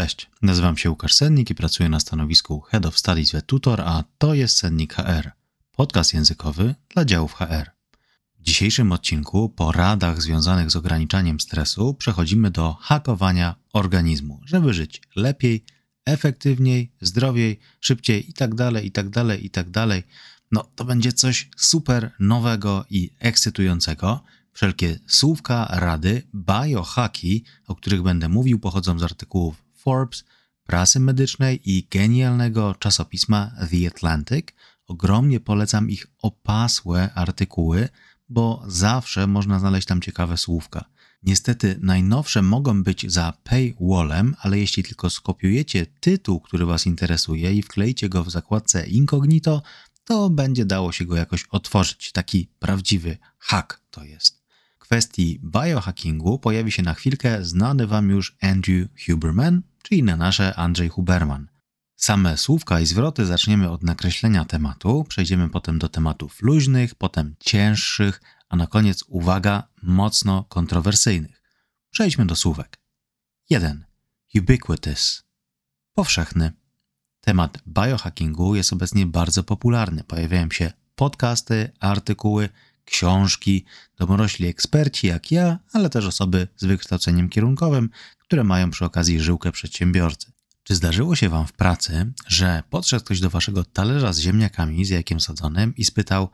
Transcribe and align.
Cześć, 0.00 0.30
nazywam 0.42 0.76
się 0.76 0.90
Łukasz 0.90 1.14
Sennik 1.14 1.50
i 1.50 1.54
pracuję 1.54 1.88
na 1.88 2.00
stanowisku 2.00 2.60
Head 2.60 2.86
of 2.86 2.98
Studies 2.98 3.32
we 3.32 3.42
Tutor, 3.42 3.80
a 3.80 4.04
to 4.18 4.34
jest 4.34 4.56
Sennik 4.56 4.94
HR, 4.94 5.30
podcast 5.76 6.14
językowy 6.14 6.74
dla 6.88 7.04
działów 7.04 7.34
HR. 7.34 7.70
W 8.38 8.42
dzisiejszym 8.42 8.92
odcinku 8.92 9.48
po 9.48 9.72
radach 9.72 10.22
związanych 10.22 10.70
z 10.70 10.76
ograniczaniem 10.76 11.40
stresu 11.40 11.94
przechodzimy 11.94 12.50
do 12.50 12.72
hakowania 12.80 13.54
organizmu, 13.72 14.40
żeby 14.44 14.74
żyć 14.74 15.02
lepiej, 15.16 15.64
efektywniej, 16.04 16.92
zdrowiej, 17.00 17.58
szybciej 17.80 18.26
itd., 18.26 18.72
itd., 18.82 19.36
itd. 19.36 20.02
No 20.52 20.70
to 20.74 20.84
będzie 20.84 21.12
coś 21.12 21.48
super 21.56 22.10
nowego 22.20 22.84
i 22.90 23.10
ekscytującego. 23.18 24.20
Wszelkie 24.52 24.98
słówka, 25.06 25.68
rady, 25.70 26.22
biohacki, 26.34 27.44
o 27.66 27.74
których 27.74 28.02
będę 28.02 28.28
mówił, 28.28 28.58
pochodzą 28.58 28.98
z 28.98 29.02
artykułów 29.02 29.69
Forbes, 29.80 30.24
prasy 30.64 31.00
medycznej 31.00 31.60
i 31.70 31.86
genialnego 31.90 32.74
czasopisma 32.74 33.50
The 33.70 33.88
Atlantic. 33.88 34.46
Ogromnie 34.86 35.40
polecam 35.40 35.90
ich 35.90 36.06
opasłe 36.18 37.14
artykuły, 37.14 37.88
bo 38.28 38.62
zawsze 38.66 39.26
można 39.26 39.58
znaleźć 39.58 39.86
tam 39.88 40.00
ciekawe 40.00 40.36
słówka. 40.36 40.84
Niestety 41.22 41.78
najnowsze 41.82 42.42
mogą 42.42 42.82
być 42.82 43.12
za 43.12 43.32
paywallem, 43.44 44.36
ale 44.40 44.58
jeśli 44.58 44.82
tylko 44.82 45.10
skopiujecie 45.10 45.86
tytuł, 45.86 46.40
który 46.40 46.66
Was 46.66 46.86
interesuje 46.86 47.54
i 47.54 47.62
wkleicie 47.62 48.08
go 48.08 48.24
w 48.24 48.30
zakładce 48.30 48.86
incognito, 48.86 49.62
to 50.04 50.30
będzie 50.30 50.64
dało 50.64 50.92
się 50.92 51.04
go 51.04 51.16
jakoś 51.16 51.44
otworzyć. 51.50 52.12
Taki 52.12 52.48
prawdziwy 52.58 53.18
hack 53.38 53.80
to 53.90 54.04
jest. 54.04 54.39
Kwestii 54.80 55.40
biohackingu 55.44 56.38
pojawi 56.38 56.72
się 56.72 56.82
na 56.82 56.94
chwilkę 56.94 57.44
znany 57.44 57.86
Wam 57.86 58.10
już 58.10 58.36
Andrew 58.42 58.88
Huberman, 59.06 59.62
czyli 59.82 60.02
na 60.02 60.16
nasze 60.16 60.54
Andrzej 60.54 60.88
Huberman. 60.88 61.48
Same 61.96 62.36
słówka 62.36 62.80
i 62.80 62.86
zwroty 62.86 63.26
zaczniemy 63.26 63.70
od 63.70 63.82
nakreślenia 63.82 64.44
tematu, 64.44 65.04
przejdziemy 65.08 65.48
potem 65.48 65.78
do 65.78 65.88
tematów 65.88 66.42
luźnych, 66.42 66.94
potem 66.94 67.34
cięższych, 67.40 68.20
a 68.48 68.56
na 68.56 68.66
koniec, 68.66 69.04
uwaga, 69.08 69.68
mocno 69.82 70.44
kontrowersyjnych. 70.44 71.42
Przejdźmy 71.90 72.26
do 72.26 72.36
słówek. 72.36 72.78
1. 73.50 73.84
Ubiquitous. 74.34 75.24
Powszechny. 75.94 76.52
Temat 77.20 77.58
biohackingu 77.66 78.54
jest 78.54 78.72
obecnie 78.72 79.06
bardzo 79.06 79.42
popularny. 79.42 80.04
Pojawiają 80.04 80.50
się 80.50 80.72
podcasty, 80.94 81.72
artykuły, 81.80 82.48
książki, 82.90 83.64
domorośli 83.98 84.46
eksperci 84.46 85.06
jak 85.06 85.32
ja, 85.32 85.58
ale 85.72 85.90
też 85.90 86.06
osoby 86.06 86.48
z 86.56 86.64
wykształceniem 86.64 87.28
kierunkowym, 87.28 87.90
które 88.18 88.44
mają 88.44 88.70
przy 88.70 88.84
okazji 88.84 89.20
żyłkę 89.20 89.52
przedsiębiorcy. 89.52 90.32
Czy 90.62 90.74
zdarzyło 90.74 91.16
się 91.16 91.28
Wam 91.28 91.46
w 91.46 91.52
pracy, 91.52 92.12
że 92.26 92.62
podszedł 92.70 93.04
ktoś 93.04 93.20
do 93.20 93.30
Waszego 93.30 93.64
talerza 93.64 94.12
z 94.12 94.18
ziemniakami, 94.18 94.84
z 94.84 94.88
jajkiem 94.88 95.20
sadzonym 95.20 95.76
i 95.76 95.84
spytał: 95.84 96.30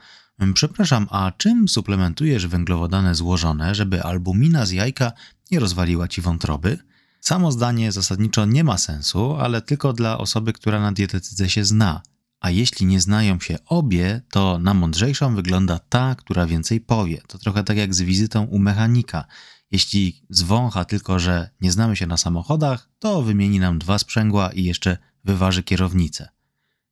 Przepraszam, 0.54 1.06
a 1.10 1.32
czym 1.36 1.68
suplementujesz 1.68 2.46
węglowodany 2.46 3.14
złożone, 3.14 3.74
żeby 3.74 4.02
albumina 4.02 4.66
z 4.66 4.70
jajka 4.70 5.12
nie 5.50 5.60
rozwaliła 5.60 6.08
Ci 6.08 6.20
wątroby? 6.20 6.78
Samo 7.20 7.52
zdanie 7.52 7.92
zasadniczo 7.92 8.44
nie 8.44 8.64
ma 8.64 8.78
sensu, 8.78 9.36
ale 9.36 9.62
tylko 9.62 9.92
dla 9.92 10.18
osoby, 10.18 10.52
która 10.52 10.80
na 10.80 10.92
dietetyce 10.92 11.50
się 11.50 11.64
zna. 11.64 12.02
A 12.46 12.50
jeśli 12.50 12.86
nie 12.86 13.00
znają 13.00 13.40
się 13.40 13.58
obie, 13.66 14.20
to 14.30 14.58
na 14.58 14.74
mądrzejszą 14.74 15.34
wygląda 15.34 15.78
ta, 15.78 16.14
która 16.14 16.46
więcej 16.46 16.80
powie. 16.80 17.22
To 17.28 17.38
trochę 17.38 17.64
tak 17.64 17.76
jak 17.76 17.94
z 17.94 18.00
wizytą 18.02 18.44
u 18.44 18.58
mechanika. 18.58 19.24
Jeśli 19.70 20.22
zwącha 20.30 20.84
tylko, 20.84 21.18
że 21.18 21.50
nie 21.60 21.72
znamy 21.72 21.96
się 21.96 22.06
na 22.06 22.16
samochodach, 22.16 22.88
to 22.98 23.22
wymieni 23.22 23.60
nam 23.60 23.78
dwa 23.78 23.98
sprzęgła 23.98 24.52
i 24.52 24.64
jeszcze 24.64 24.98
wyważy 25.24 25.62
kierownicę. 25.62 26.28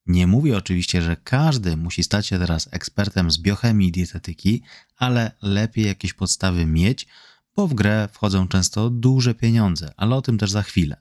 Nie 0.06 0.26
mówię 0.26 0.56
oczywiście, 0.56 1.02
że 1.02 1.16
każdy 1.16 1.76
musi 1.76 2.04
stać 2.04 2.26
się 2.26 2.38
teraz 2.38 2.68
ekspertem 2.70 3.30
z 3.30 3.38
biochemii 3.38 3.88
i 3.88 3.92
dietetyki, 3.92 4.62
ale 4.96 5.30
lepiej 5.42 5.86
jakieś 5.86 6.12
podstawy 6.12 6.66
mieć, 6.66 7.06
bo 7.56 7.66
w 7.66 7.74
grę 7.74 8.08
wchodzą 8.12 8.48
często 8.48 8.90
duże 8.90 9.34
pieniądze, 9.34 9.92
ale 9.96 10.16
o 10.16 10.22
tym 10.22 10.38
też 10.38 10.50
za 10.50 10.62
chwilę. 10.62 10.96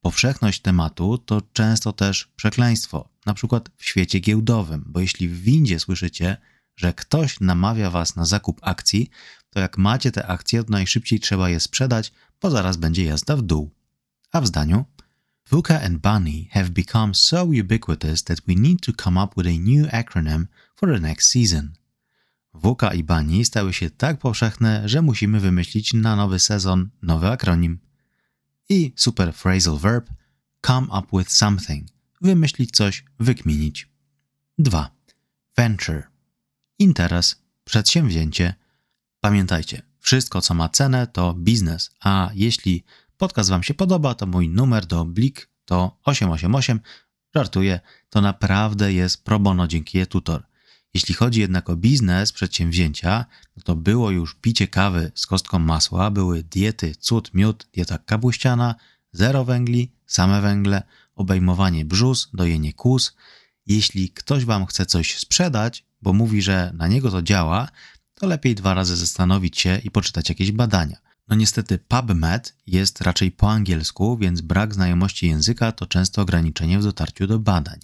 Powszechność 0.00 0.60
tematu 0.60 1.18
to 1.18 1.42
często 1.52 1.92
też 1.92 2.32
przekleństwo, 2.36 3.08
na 3.26 3.34
przykład 3.34 3.70
w 3.76 3.84
świecie 3.84 4.20
giełdowym, 4.20 4.84
bo 4.86 5.00
jeśli 5.00 5.28
w 5.28 5.40
windzie 5.40 5.80
słyszycie, 5.80 6.36
że 6.76 6.94
ktoś 6.94 7.40
namawia 7.40 7.90
was 7.90 8.16
na 8.16 8.24
zakup 8.24 8.60
akcji, 8.62 9.10
to 9.50 9.60
jak 9.60 9.78
macie 9.78 10.12
te 10.12 10.26
akcje, 10.26 10.64
to 10.64 10.70
najszybciej 10.70 11.20
trzeba 11.20 11.48
je 11.48 11.60
sprzedać, 11.60 12.12
bo 12.42 12.50
zaraz 12.50 12.76
będzie 12.76 13.04
jazda 13.04 13.36
w 13.36 13.42
dół. 13.42 13.70
A 14.32 14.40
w 14.40 14.46
zdaniu 14.46 14.84
VUCA 15.50 15.80
and 15.80 15.98
Bunny 15.98 16.46
have 16.50 16.70
become 16.70 17.14
so 17.14 17.44
ubiquitous 17.44 18.24
that 18.24 18.40
we 18.46 18.54
need 18.54 18.80
to 18.80 18.92
come 18.92 19.24
up 19.24 19.34
with 19.36 19.48
a 19.48 19.58
new 19.58 19.94
acronym 19.94 20.46
for 20.76 20.88
the 20.94 21.00
next 21.00 21.28
season. 21.28 21.72
VUCA 22.54 22.94
i 22.94 23.04
Bunny 23.04 23.44
stały 23.44 23.72
się 23.72 23.90
tak 23.90 24.18
powszechne, 24.18 24.88
że 24.88 25.02
musimy 25.02 25.40
wymyślić 25.40 25.94
na 25.94 26.16
nowy 26.16 26.38
sezon 26.38 26.90
nowy 27.02 27.28
akronim. 27.28 27.89
I 28.70 28.92
super 28.96 29.32
phrasal 29.32 29.78
verb 29.78 30.10
come 30.66 30.86
up 30.98 31.18
with 31.18 31.32
something 31.32 31.88
wymyślić 32.20 32.70
coś, 32.70 33.04
wykminić. 33.20 33.88
2. 34.58 34.90
Venture 35.56 36.02
interes, 36.78 37.42
przedsięwzięcie. 37.64 38.54
Pamiętajcie, 39.20 39.82
wszystko 39.98 40.40
co 40.40 40.54
ma 40.54 40.68
cenę 40.68 41.06
to 41.06 41.34
biznes, 41.34 41.90
a 42.00 42.30
jeśli 42.34 42.84
podcast 43.16 43.50
Wam 43.50 43.62
się 43.62 43.74
podoba, 43.74 44.14
to 44.14 44.26
mój 44.26 44.48
numer 44.48 44.86
do 44.86 45.04
Blik 45.04 45.48
to 45.64 45.98
888. 46.04 46.80
Żartuję, 47.34 47.80
to 48.10 48.20
naprawdę 48.20 48.92
jest 48.92 49.24
pro 49.24 49.38
bono 49.38 49.66
dzięki 49.66 50.06
tutor. 50.06 50.49
Jeśli 50.94 51.14
chodzi 51.14 51.40
jednak 51.40 51.70
o 51.70 51.76
biznes, 51.76 52.32
przedsięwzięcia, 52.32 53.26
no 53.56 53.62
to 53.62 53.76
było 53.76 54.10
już 54.10 54.34
picie 54.34 54.68
kawy 54.68 55.12
z 55.14 55.26
kostką 55.26 55.58
masła, 55.58 56.10
były 56.10 56.42
diety 56.42 56.94
cud, 56.94 57.34
miód, 57.34 57.66
dieta 57.72 57.98
kapuściana, 57.98 58.74
zero 59.12 59.44
węgli, 59.44 59.92
same 60.06 60.40
węgle, 60.40 60.82
obejmowanie 61.14 61.84
brzus, 61.84 62.28
dojenie 62.34 62.72
kóz. 62.72 63.16
Jeśli 63.66 64.10
ktoś 64.10 64.44
Wam 64.44 64.66
chce 64.66 64.86
coś 64.86 65.18
sprzedać, 65.18 65.84
bo 66.02 66.12
mówi, 66.12 66.42
że 66.42 66.72
na 66.74 66.88
niego 66.88 67.10
to 67.10 67.22
działa, 67.22 67.68
to 68.14 68.26
lepiej 68.26 68.54
dwa 68.54 68.74
razy 68.74 68.96
zastanowić 68.96 69.58
się 69.58 69.80
i 69.84 69.90
poczytać 69.90 70.28
jakieś 70.28 70.52
badania. 70.52 70.96
No 71.28 71.36
niestety 71.36 71.78
PubMed 71.78 72.54
jest 72.66 73.00
raczej 73.00 73.30
po 73.30 73.50
angielsku, 73.50 74.16
więc 74.16 74.40
brak 74.40 74.74
znajomości 74.74 75.26
języka 75.26 75.72
to 75.72 75.86
często 75.86 76.22
ograniczenie 76.22 76.78
w 76.78 76.82
dotarciu 76.82 77.26
do 77.26 77.38
badań. 77.38 77.80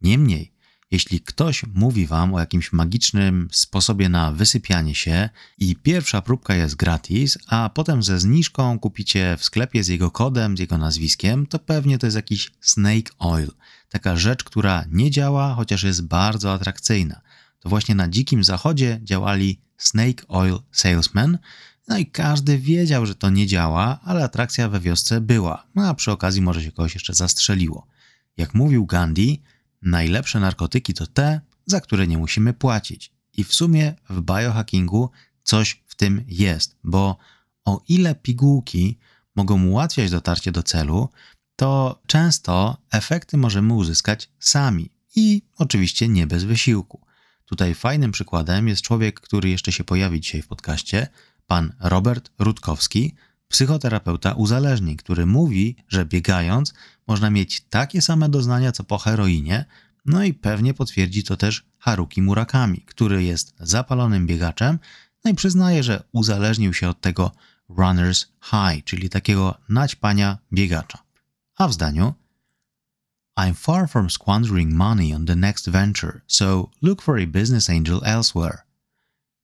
Niemniej, 0.00 0.52
jeśli 0.90 1.20
ktoś 1.20 1.64
mówi 1.74 2.06
wam 2.06 2.34
o 2.34 2.40
jakimś 2.40 2.72
magicznym 2.72 3.48
sposobie 3.52 4.08
na 4.08 4.32
wysypianie 4.32 4.94
się 4.94 5.28
i 5.58 5.76
pierwsza 5.76 6.22
próbka 6.22 6.54
jest 6.54 6.76
gratis, 6.76 7.38
a 7.46 7.70
potem 7.74 8.02
ze 8.02 8.20
zniżką 8.20 8.78
kupicie 8.78 9.36
w 9.38 9.44
sklepie 9.44 9.84
z 9.84 9.88
jego 9.88 10.10
kodem, 10.10 10.56
z 10.56 10.60
jego 10.60 10.78
nazwiskiem, 10.78 11.46
to 11.46 11.58
pewnie 11.58 11.98
to 11.98 12.06
jest 12.06 12.16
jakiś 12.16 12.52
snake 12.60 13.12
oil. 13.18 13.50
Taka 13.88 14.16
rzecz, 14.16 14.44
która 14.44 14.84
nie 14.90 15.10
działa, 15.10 15.54
chociaż 15.54 15.82
jest 15.82 16.06
bardzo 16.06 16.52
atrakcyjna 16.52 17.20
to 17.66 17.70
właśnie 17.70 17.94
na 17.94 18.08
dzikim 18.08 18.44
zachodzie 18.44 19.00
działali 19.02 19.60
Snake 19.76 20.24
Oil 20.28 20.58
Salesmen, 20.72 21.38
no 21.88 21.98
i 21.98 22.06
każdy 22.06 22.58
wiedział, 22.58 23.06
że 23.06 23.14
to 23.14 23.30
nie 23.30 23.46
działa, 23.46 24.00
ale 24.04 24.24
atrakcja 24.24 24.68
we 24.68 24.80
wiosce 24.80 25.20
była, 25.20 25.66
no 25.74 25.88
a 25.88 25.94
przy 25.94 26.12
okazji 26.12 26.42
może 26.42 26.62
się 26.62 26.72
kogoś 26.72 26.94
jeszcze 26.94 27.14
zastrzeliło. 27.14 27.86
Jak 28.36 28.54
mówił 28.54 28.86
Gandhi, 28.86 29.42
najlepsze 29.86 30.40
narkotyki 30.40 30.94
to 30.94 31.06
te, 31.06 31.40
za 31.66 31.80
które 31.80 32.06
nie 32.06 32.18
musimy 32.18 32.52
płacić. 32.52 33.12
I 33.36 33.44
w 33.44 33.54
sumie 33.54 33.94
w 34.08 34.20
biohackingu 34.20 35.10
coś 35.42 35.82
w 35.86 35.94
tym 35.94 36.24
jest, 36.28 36.76
bo 36.84 37.16
o 37.64 37.82
ile 37.88 38.14
pigułki 38.14 38.98
mogą 39.36 39.66
ułatwiać 39.66 40.10
dotarcie 40.10 40.52
do 40.52 40.62
celu, 40.62 41.08
to 41.56 42.02
często 42.06 42.76
efekty 42.90 43.36
możemy 43.36 43.74
uzyskać 43.74 44.30
sami 44.38 44.90
i 45.16 45.42
oczywiście 45.56 46.08
nie 46.08 46.26
bez 46.26 46.44
wysiłku. 46.44 47.06
Tutaj 47.44 47.74
fajnym 47.74 48.12
przykładem 48.12 48.68
jest 48.68 48.82
człowiek, 48.82 49.20
który 49.20 49.48
jeszcze 49.48 49.72
się 49.72 49.84
pojawi 49.84 50.20
dzisiaj 50.20 50.42
w 50.42 50.46
podcaście, 50.46 51.08
pan 51.46 51.72
Robert 51.80 52.30
Rutkowski, 52.38 53.14
psychoterapeuta 53.48 54.32
uzależnień, 54.32 54.96
który 54.96 55.26
mówi, 55.26 55.76
że 55.88 56.04
biegając 56.04 56.74
można 57.06 57.30
mieć 57.30 57.60
takie 57.60 58.02
same 58.02 58.28
doznania 58.28 58.72
co 58.72 58.84
po 58.84 58.98
heroinie, 58.98 59.64
no 60.06 60.24
i 60.24 60.34
pewnie 60.34 60.74
potwierdzi 60.74 61.24
to 61.24 61.36
też 61.36 61.64
Haruki 61.78 62.22
Murakami, 62.22 62.80
który 62.80 63.24
jest 63.24 63.54
zapalonym 63.60 64.26
biegaczem, 64.26 64.78
no 65.24 65.30
i 65.30 65.34
przyznaje, 65.34 65.82
że 65.82 66.02
uzależnił 66.12 66.74
się 66.74 66.88
od 66.88 67.00
tego 67.00 67.32
runner's 67.70 68.26
high, 68.42 68.84
czyli 68.84 69.08
takiego 69.08 69.54
naćpania 69.68 70.38
biegacza. 70.52 70.98
A 71.56 71.68
w 71.68 71.72
zdaniu 71.72 72.14
I'm 73.38 73.54
far 73.54 73.88
from 73.88 74.10
squandering 74.10 74.72
money 74.72 75.14
on 75.14 75.26
the 75.26 75.36
next 75.36 75.68
venture, 75.68 76.20
so 76.26 76.70
look 76.82 77.02
for 77.02 77.18
a 77.18 77.26
business 77.26 77.70
angel 77.70 78.00
elsewhere. 78.04 78.65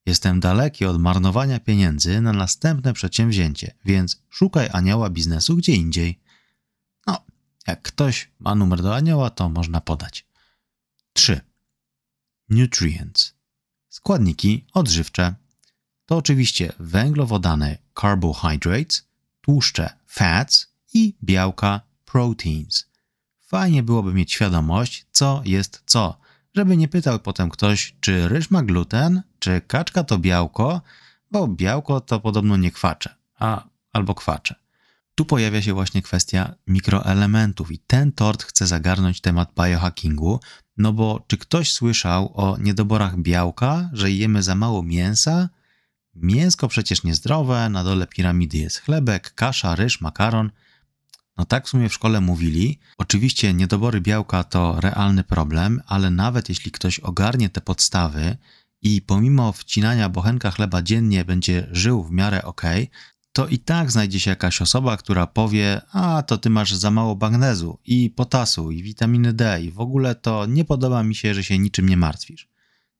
Jestem 0.06 0.40
daleki 0.40 0.84
od 0.84 1.00
marnowania 1.00 1.60
pieniędzy 1.60 2.20
na 2.20 2.32
następne 2.32 2.92
przedsięwzięcie, 2.92 3.74
więc 3.84 4.22
szukaj 4.30 4.68
anioła 4.72 5.10
biznesu 5.10 5.56
gdzie 5.56 5.72
indziej. 5.72 6.20
No, 7.06 7.24
Jak 7.66 7.82
ktoś 7.82 8.30
ma 8.38 8.54
numer 8.54 8.82
do 8.82 8.94
anioła, 8.96 9.30
to 9.30 9.48
można 9.48 9.80
podać. 9.80 10.26
3. 11.12 11.40
Nutrients. 12.48 13.34
Składniki 13.88 14.64
odżywcze 14.72 15.34
to 16.06 16.16
oczywiście 16.16 16.72
węglowodany 16.78 17.78
carbohydrates, 18.00 19.06
tłuszcze 19.40 19.90
fats 20.06 20.66
i 20.94 21.14
białka 21.24 21.80
proteins. 22.04 22.86
Fajnie 23.40 23.82
byłoby 23.82 24.14
mieć 24.14 24.32
świadomość, 24.32 25.06
co 25.12 25.42
jest 25.44 25.82
co, 25.86 26.18
żeby 26.54 26.76
nie 26.76 26.88
pytał 26.88 27.18
potem 27.18 27.50
ktoś, 27.50 27.94
czy 28.00 28.28
ryż 28.28 28.50
ma 28.50 28.62
gluten, 28.62 29.22
czy 29.42 29.60
kaczka 29.60 30.04
to 30.04 30.18
białko, 30.18 30.82
bo 31.30 31.48
białko 31.48 32.00
to 32.00 32.20
podobno 32.20 32.56
nie 32.56 32.70
kwacze, 32.70 33.14
a 33.38 33.64
albo 33.92 34.14
kwacze. 34.14 34.54
Tu 35.14 35.24
pojawia 35.24 35.62
się 35.62 35.74
właśnie 35.74 36.02
kwestia 36.02 36.54
mikroelementów 36.66 37.72
i 37.72 37.78
ten 37.78 38.12
tort 38.12 38.42
chce 38.42 38.66
zagarnąć 38.66 39.20
temat 39.20 39.52
biohackingu, 39.54 40.40
no 40.76 40.92
bo 40.92 41.24
czy 41.26 41.38
ktoś 41.38 41.72
słyszał 41.72 42.32
o 42.34 42.56
niedoborach 42.58 43.16
białka, 43.16 43.90
że 43.92 44.10
jemy 44.10 44.42
za 44.42 44.54
mało 44.54 44.82
mięsa? 44.82 45.48
Mięsko 46.14 46.68
przecież 46.68 47.04
niezdrowe, 47.04 47.68
na 47.68 47.84
dole 47.84 48.06
piramidy 48.06 48.58
jest 48.58 48.78
chlebek, 48.78 49.34
kasza, 49.34 49.74
ryż, 49.74 50.00
makaron. 50.00 50.50
No 51.36 51.44
tak 51.44 51.66
w 51.66 51.68
sumie 51.68 51.88
w 51.88 51.94
szkole 51.94 52.20
mówili. 52.20 52.78
Oczywiście 52.98 53.54
niedobory 53.54 54.00
białka 54.00 54.44
to 54.44 54.80
realny 54.80 55.24
problem, 55.24 55.82
ale 55.86 56.10
nawet 56.10 56.48
jeśli 56.48 56.70
ktoś 56.70 57.00
ogarnie 57.00 57.48
te 57.48 57.60
podstawy 57.60 58.36
i 58.82 59.02
pomimo 59.02 59.52
wcinania 59.52 60.08
bochenka 60.08 60.50
chleba 60.50 60.82
dziennie 60.82 61.24
będzie 61.24 61.68
żył 61.72 62.02
w 62.02 62.10
miarę 62.10 62.42
ok, 62.42 62.62
to 63.32 63.48
i 63.48 63.58
tak 63.58 63.90
znajdzie 63.90 64.20
się 64.20 64.30
jakaś 64.30 64.62
osoba, 64.62 64.96
która 64.96 65.26
powie: 65.26 65.80
A 65.92 66.22
to 66.22 66.38
ty 66.38 66.50
masz 66.50 66.74
za 66.74 66.90
mało 66.90 67.16
magnezu 67.20 67.78
i 67.84 68.10
potasu 68.10 68.70
i 68.70 68.82
witaminy 68.82 69.32
D, 69.32 69.62
i 69.62 69.70
w 69.70 69.80
ogóle 69.80 70.14
to 70.14 70.46
nie 70.46 70.64
podoba 70.64 71.02
mi 71.02 71.14
się, 71.14 71.34
że 71.34 71.44
się 71.44 71.58
niczym 71.58 71.88
nie 71.88 71.96
martwisz. 71.96 72.48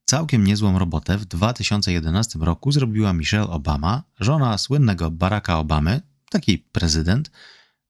Całkiem 0.05 0.47
niezłą 0.47 0.79
robotę 0.79 1.19
w 1.19 1.25
2011 1.25 2.39
roku 2.39 2.73
zrobiła 2.73 3.13
Michelle 3.13 3.51
Obama, 3.51 4.03
żona 4.21 4.59
słynnego 4.59 5.11
Baracka 5.11 5.59
Obamy, 5.59 6.01
taki 6.31 6.59
prezydent. 6.59 7.31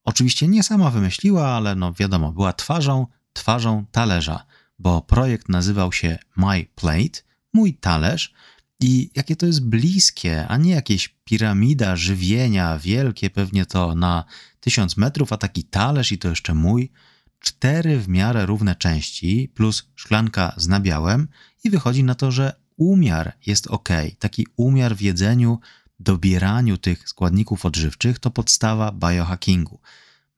Oczywiście 0.05 0.49
nie 0.49 0.63
sama 0.63 0.91
wymyśliła, 0.91 1.49
ale 1.49 1.75
no 1.75 1.93
wiadomo, 1.93 2.33
była 2.33 2.53
twarzą, 2.53 3.07
twarzą 3.33 3.85
talerza, 3.91 4.47
bo 4.79 5.01
projekt 5.01 5.49
nazywał 5.49 5.93
się 5.93 6.19
My 6.37 6.67
Plate, 6.75 7.32
mój 7.53 7.75
talerz, 7.75 8.33
i 8.81 9.11
jakie 9.15 9.37
to 9.37 9.47
jest 9.47 9.65
bliskie, 9.65 10.49
a 10.49 10.57
nie 10.57 10.71
jakieś 10.71 11.09
piramida 11.25 11.97
żywienia, 11.97 12.79
wielkie 12.79 13.31
pewnie 13.31 13.67
to 13.67 13.95
na 13.95 14.25
tysiąc 14.61 14.97
metrów, 14.97 15.33
a 15.33 15.37
taki 15.37 15.65
talerz 15.65 16.13
i 16.13 16.19
to 16.19 16.29
jeszcze 16.29 16.55
mój. 16.55 16.93
Cztery 17.39 17.99
w 18.01 18.09
miarę 18.09 18.47
równe 18.47 18.77
części 18.77 19.53
plus 19.55 19.89
szklanka 19.95 20.55
z 20.57 20.69
nabiałem 20.69 21.29
i 21.65 21.71
wychodzi 21.71 22.05
na 22.05 22.15
to, 22.15 22.31
że 22.31 22.53
umiar 22.77 23.33
jest 23.47 23.67
ok. 23.67 23.89
Taki 24.19 24.47
umiar 24.57 24.97
w 24.97 25.01
jedzeniu, 25.01 25.59
dobieraniu 26.01 26.79
tych 26.79 27.09
składników 27.09 27.67
odżywczych 27.67 28.19
to 28.19 28.31
podstawa 28.31 28.93
biohackingu. 28.93 29.81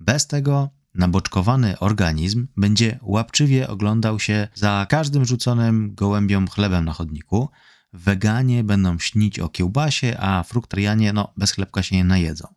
Bez 0.01 0.27
tego 0.27 0.71
naboczkowany 0.95 1.79
organizm 1.79 2.47
będzie 2.57 2.99
łapczywie 3.03 3.69
oglądał 3.69 4.21
się 4.21 4.49
za 4.55 4.87
każdym 4.89 5.25
rzuconym 5.25 5.95
gołębiom 5.95 6.49
chlebem 6.49 6.85
na 6.85 6.93
chodniku, 6.93 7.49
Weganie 7.95 8.65
będą 8.65 8.99
śnić 8.99 9.39
o 9.39 9.49
kiełbasie, 9.49 10.17
a 10.21 10.43
fruktarianie 10.43 11.13
no, 11.13 11.33
bez 11.37 11.53
chlebka 11.53 11.83
się 11.83 11.97
nie 11.97 12.05
najedzą. 12.05 12.55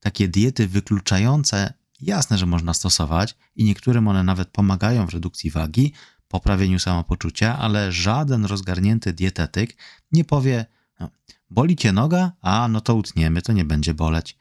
Takie 0.00 0.28
diety 0.28 0.68
wykluczające, 0.68 1.74
jasne, 2.00 2.38
że 2.38 2.46
można 2.46 2.74
stosować 2.74 3.36
i 3.56 3.64
niektórym 3.64 4.08
one 4.08 4.22
nawet 4.22 4.48
pomagają 4.48 5.06
w 5.06 5.10
redukcji 5.10 5.50
wagi, 5.50 5.92
poprawieniu 6.28 6.78
samopoczucia, 6.78 7.58
ale 7.58 7.92
żaden 7.92 8.44
rozgarnięty 8.44 9.12
dietetyk 9.12 9.76
nie 10.12 10.24
powie, 10.24 10.66
no, 11.00 11.10
boli 11.50 11.76
cię 11.76 11.92
noga, 11.92 12.32
a 12.40 12.68
no 12.68 12.80
to 12.80 12.94
utniemy, 12.94 13.42
to 13.42 13.52
nie 13.52 13.64
będzie 13.64 13.94
boleć. 13.94 14.38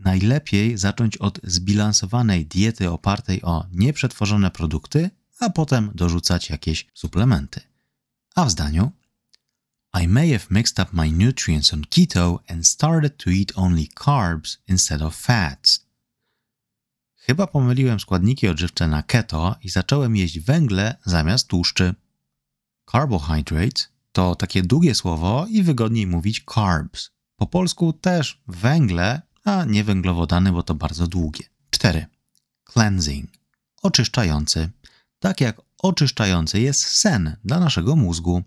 Najlepiej 0.00 0.78
zacząć 0.78 1.16
od 1.16 1.40
zbilansowanej 1.42 2.46
diety 2.46 2.90
opartej 2.90 3.42
o 3.42 3.66
nieprzetworzone 3.72 4.50
produkty, 4.50 5.10
a 5.38 5.50
potem 5.50 5.90
dorzucać 5.94 6.50
jakieś 6.50 6.86
suplementy. 6.94 7.60
A 8.34 8.44
w 8.44 8.50
zdaniu 8.50 8.92
I 10.02 10.08
may 10.08 10.32
have 10.32 10.46
mixed 10.50 10.78
up 10.78 10.90
my 10.92 11.12
nutrients 11.12 11.74
on 11.74 11.82
keto 11.84 12.40
and 12.48 12.66
started 12.66 13.16
to 13.16 13.30
eat 13.30 13.52
only 13.54 13.88
carbs 14.04 14.58
instead 14.68 15.02
of 15.02 15.16
fats. 15.16 15.86
Chyba 17.16 17.46
pomyliłem 17.46 18.00
składniki 18.00 18.48
odżywcze 18.48 18.88
na 18.88 19.02
keto 19.02 19.56
i 19.62 19.68
zacząłem 19.68 20.16
jeść 20.16 20.40
węgle 20.40 20.96
zamiast 21.04 21.46
tłuszczy. 21.46 21.94
Carbohydrates 22.92 23.88
to 24.12 24.34
takie 24.34 24.62
długie 24.62 24.94
słowo 24.94 25.46
i 25.50 25.62
wygodniej 25.62 26.06
mówić 26.06 26.44
carbs. 26.54 27.10
Po 27.36 27.46
polsku 27.46 27.92
też 27.92 28.42
węgle, 28.48 29.22
a 29.44 29.64
nie 29.64 29.84
węglowodany, 29.84 30.52
bo 30.52 30.62
to 30.62 30.74
bardzo 30.74 31.06
długie. 31.06 31.44
4. 31.70 32.06
Cleansing. 32.72 33.30
Oczyszczający. 33.82 34.70
Tak 35.18 35.40
jak 35.40 35.60
oczyszczający 35.78 36.60
jest 36.60 36.80
sen 36.80 37.36
dla 37.44 37.60
naszego 37.60 37.96
mózgu. 37.96 38.42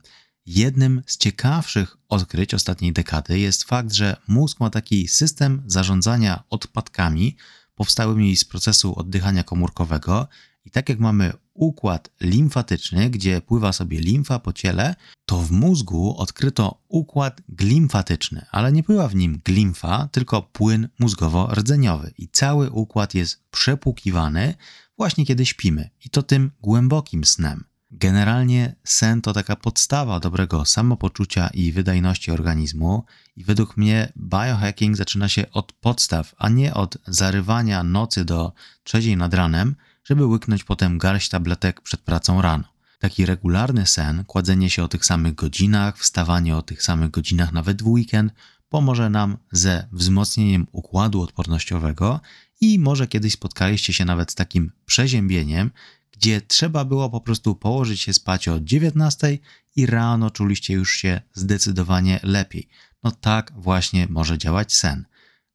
Jednym 0.46 1.02
z 1.06 1.18
ciekawszych 1.18 1.98
odkryć 2.10 2.54
ostatniej 2.54 2.94
dekady 2.94 3.40
jest 3.40 3.64
fakt, 3.64 3.94
że 3.94 4.18
mózg 4.28 4.60
ma 4.60 4.70
taki 4.70 5.08
system 5.08 5.64
zarządzania 5.68 6.44
odpadkami 6.50 7.38
powstałymi 7.76 8.38
z 8.38 8.46
procesu 8.46 9.00
oddychania 9.00 9.44
komórkowego. 9.44 10.28
I 10.66 10.72
tak 10.72 10.90
jak 10.90 11.00
mamy 11.00 11.34
układ 11.54 12.10
limfatyczny, 12.22 13.10
gdzie 13.10 13.42
pływa 13.42 13.74
sobie 13.74 14.00
limfa 14.00 14.40
po 14.40 14.54
ciele, 14.54 14.96
to 15.26 15.38
w 15.38 15.52
mózgu 15.52 16.16
odkryto 16.18 16.82
układ 16.88 17.42
glimfatyczny, 17.50 18.46
ale 18.52 18.72
nie 18.72 18.84
pływa 18.84 19.08
w 19.08 19.16
nim 19.16 19.42
glimfa, 19.46 20.08
tylko 20.12 20.42
płyn 20.42 20.88
mózgowo-rdzeniowy. 21.00 22.12
I 22.18 22.28
cały 22.28 22.72
układ 22.72 23.14
jest 23.14 23.44
przepłukiwany 23.52 24.56
właśnie 24.98 25.26
kiedy 25.26 25.46
śpimy, 25.46 25.90
i 26.06 26.10
to 26.10 26.24
tym 26.24 26.52
głębokim 26.62 27.26
snem. 27.26 27.64
Generalnie 27.92 28.76
sen 28.84 29.22
to 29.22 29.34
taka 29.34 29.56
podstawa 29.56 30.20
dobrego 30.20 30.66
samopoczucia 30.66 31.48
i 31.48 31.72
wydajności 31.72 32.32
organizmu, 32.32 33.06
i 33.36 33.44
według 33.44 33.78
mnie 33.78 34.14
biohacking 34.18 34.98
zaczyna 34.98 35.30
się 35.30 35.52
od 35.52 35.72
podstaw, 35.74 36.36
a 36.38 36.50
nie 36.50 36.74
od 36.74 36.98
zarywania 37.08 37.84
nocy 37.84 38.26
do 38.26 38.54
trzeciej 38.84 39.18
nad 39.18 39.34
ranem, 39.34 39.76
żeby 40.04 40.26
łyknąć 40.26 40.64
potem 40.64 40.98
garść 40.98 41.30
tabletek 41.30 41.82
przed 41.82 42.02
pracą 42.02 42.42
rano. 42.42 42.64
Taki 43.00 43.26
regularny 43.26 43.88
sen, 43.88 44.24
kładzenie 44.26 44.70
się 44.70 44.84
o 44.84 44.88
tych 44.88 45.06
samych 45.06 45.36
godzinach, 45.36 45.98
wstawanie 45.98 46.58
o 46.58 46.62
tych 46.62 46.84
samych 46.84 47.12
godzinach 47.12 47.52
nawet 47.54 47.84
w 47.84 47.88
weekend, 47.88 48.34
pomoże 48.70 49.10
nam 49.10 49.38
ze 49.52 49.88
wzmocnieniem 49.92 50.68
układu 50.72 51.22
odpornościowego 51.22 52.20
i 52.62 52.80
może 52.80 53.08
kiedyś 53.08 53.34
spotkaliście 53.34 53.94
się 53.94 54.06
nawet 54.06 54.32
z 54.32 54.36
takim 54.36 54.72
przeziębieniem, 54.86 55.72
gdzie 56.12 56.42
trzeba 56.42 56.86
było 56.86 57.10
po 57.10 57.22
prostu 57.22 57.56
położyć 57.56 58.02
się 58.02 58.14
spać 58.14 58.48
o 58.48 58.60
19 58.60 59.38
i 59.76 59.86
rano 59.86 60.30
czuliście 60.30 60.74
już 60.74 60.96
się 60.96 61.22
zdecydowanie 61.34 62.20
lepiej. 62.24 62.70
No 63.04 63.12
tak 63.12 63.52
właśnie 63.56 64.08
może 64.10 64.38
działać 64.38 64.74
sen. 64.74 65.06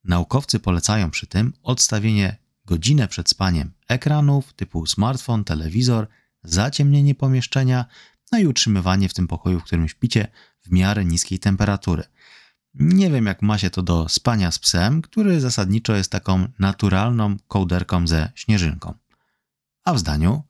Naukowcy 0.05 0.59
polecają 0.59 1.11
przy 1.11 1.27
tym 1.27 1.53
odstawienie 1.63 2.37
godzinę 2.69 3.09
przed 3.09 3.31
spaniem 3.31 3.73
ekranów 3.89 4.53
typu 4.53 4.87
smartfon, 4.87 5.45
telewizor, 5.45 6.07
zaciemnienie 6.43 7.15
pomieszczenia, 7.15 7.85
no 8.33 8.39
i 8.39 8.47
utrzymywanie 8.47 9.09
w 9.09 9.15
tym 9.15 9.29
pokoju, 9.29 9.61
w 9.61 9.65
którym 9.65 9.89
śpicie, 9.89 10.29
w 10.61 10.71
miarę 10.71 11.05
niskiej 11.05 11.39
temperatury. 11.39 12.05
Nie 12.75 13.11
wiem, 13.11 13.27
jak 13.27 13.43
ma 13.43 13.59
się 13.59 13.71
to 13.71 13.83
do 13.83 14.09
spania 14.09 14.51
z 14.51 14.59
psem, 14.59 15.03
który 15.03 15.41
zasadniczo 15.41 15.97
jest 15.97 16.13
taką 16.13 16.49
naturalną 16.59 17.37
kołderką 17.49 18.07
ze 18.07 18.31
śnieżynką. 18.35 18.95
A 19.85 19.95
w 19.95 19.99
zdaniu 19.99 20.43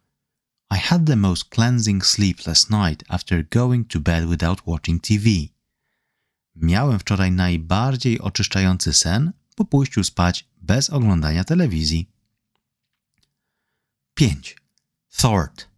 I 0.76 0.78
had 0.78 1.06
the 1.06 1.16
most 1.16 1.44
cleansing 1.54 2.06
sleep 2.06 2.46
last 2.46 2.70
night 2.70 3.04
after 3.08 3.48
going 3.48 3.88
to 3.88 4.00
bed 4.00 4.28
without 4.28 4.62
watching 4.66 5.02
TV. 5.02 5.24
Miałem 6.54 6.98
wczoraj 6.98 7.32
najbardziej 7.32 8.20
oczyszczający 8.20 8.92
sen 8.92 9.32
po 9.58 9.64
pójściu 9.64 10.04
spać 10.04 10.48
bez 10.60 10.90
oglądania 10.90 11.44
telewizji. 11.44 12.10
5. 14.14 14.56
Thought. 15.16 15.68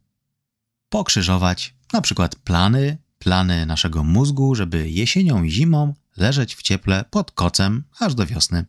Pokrzyżować 0.89 1.75
na 1.93 2.01
przykład 2.01 2.37
plany, 2.37 2.99
plany 3.19 3.67
naszego 3.67 4.05
mózgu, 4.05 4.55
żeby 4.55 4.91
jesienią 4.91 5.43
i 5.43 5.51
zimą 5.51 5.95
leżeć 6.17 6.55
w 6.55 6.63
cieple 6.63 7.05
pod 7.11 7.31
kocem 7.31 7.85
aż 7.99 8.15
do 8.15 8.27
wiosny. 8.27 8.65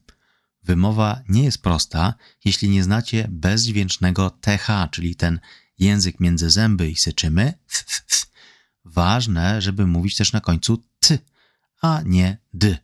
Wymowa 0.63 1.21
nie 1.29 1.43
jest 1.43 1.61
prosta, 1.61 2.13
jeśli 2.45 2.69
nie 2.69 2.83
znacie 2.83 3.27
bezdźwięcznego 3.31 4.29
TH, 4.29 4.67
czyli 4.91 5.15
ten 5.15 5.39
język 5.79 6.19
między 6.19 6.49
zęby 6.49 6.89
i 6.89 6.95
syczymy. 6.95 7.53
Ważne, 8.85 9.61
żeby 9.61 9.87
mówić 9.87 10.15
też 10.15 10.33
na 10.33 10.41
końcu 10.41 10.83
t, 10.99 11.17
a 11.81 12.01
nie 12.05 12.37
d. 12.53 12.77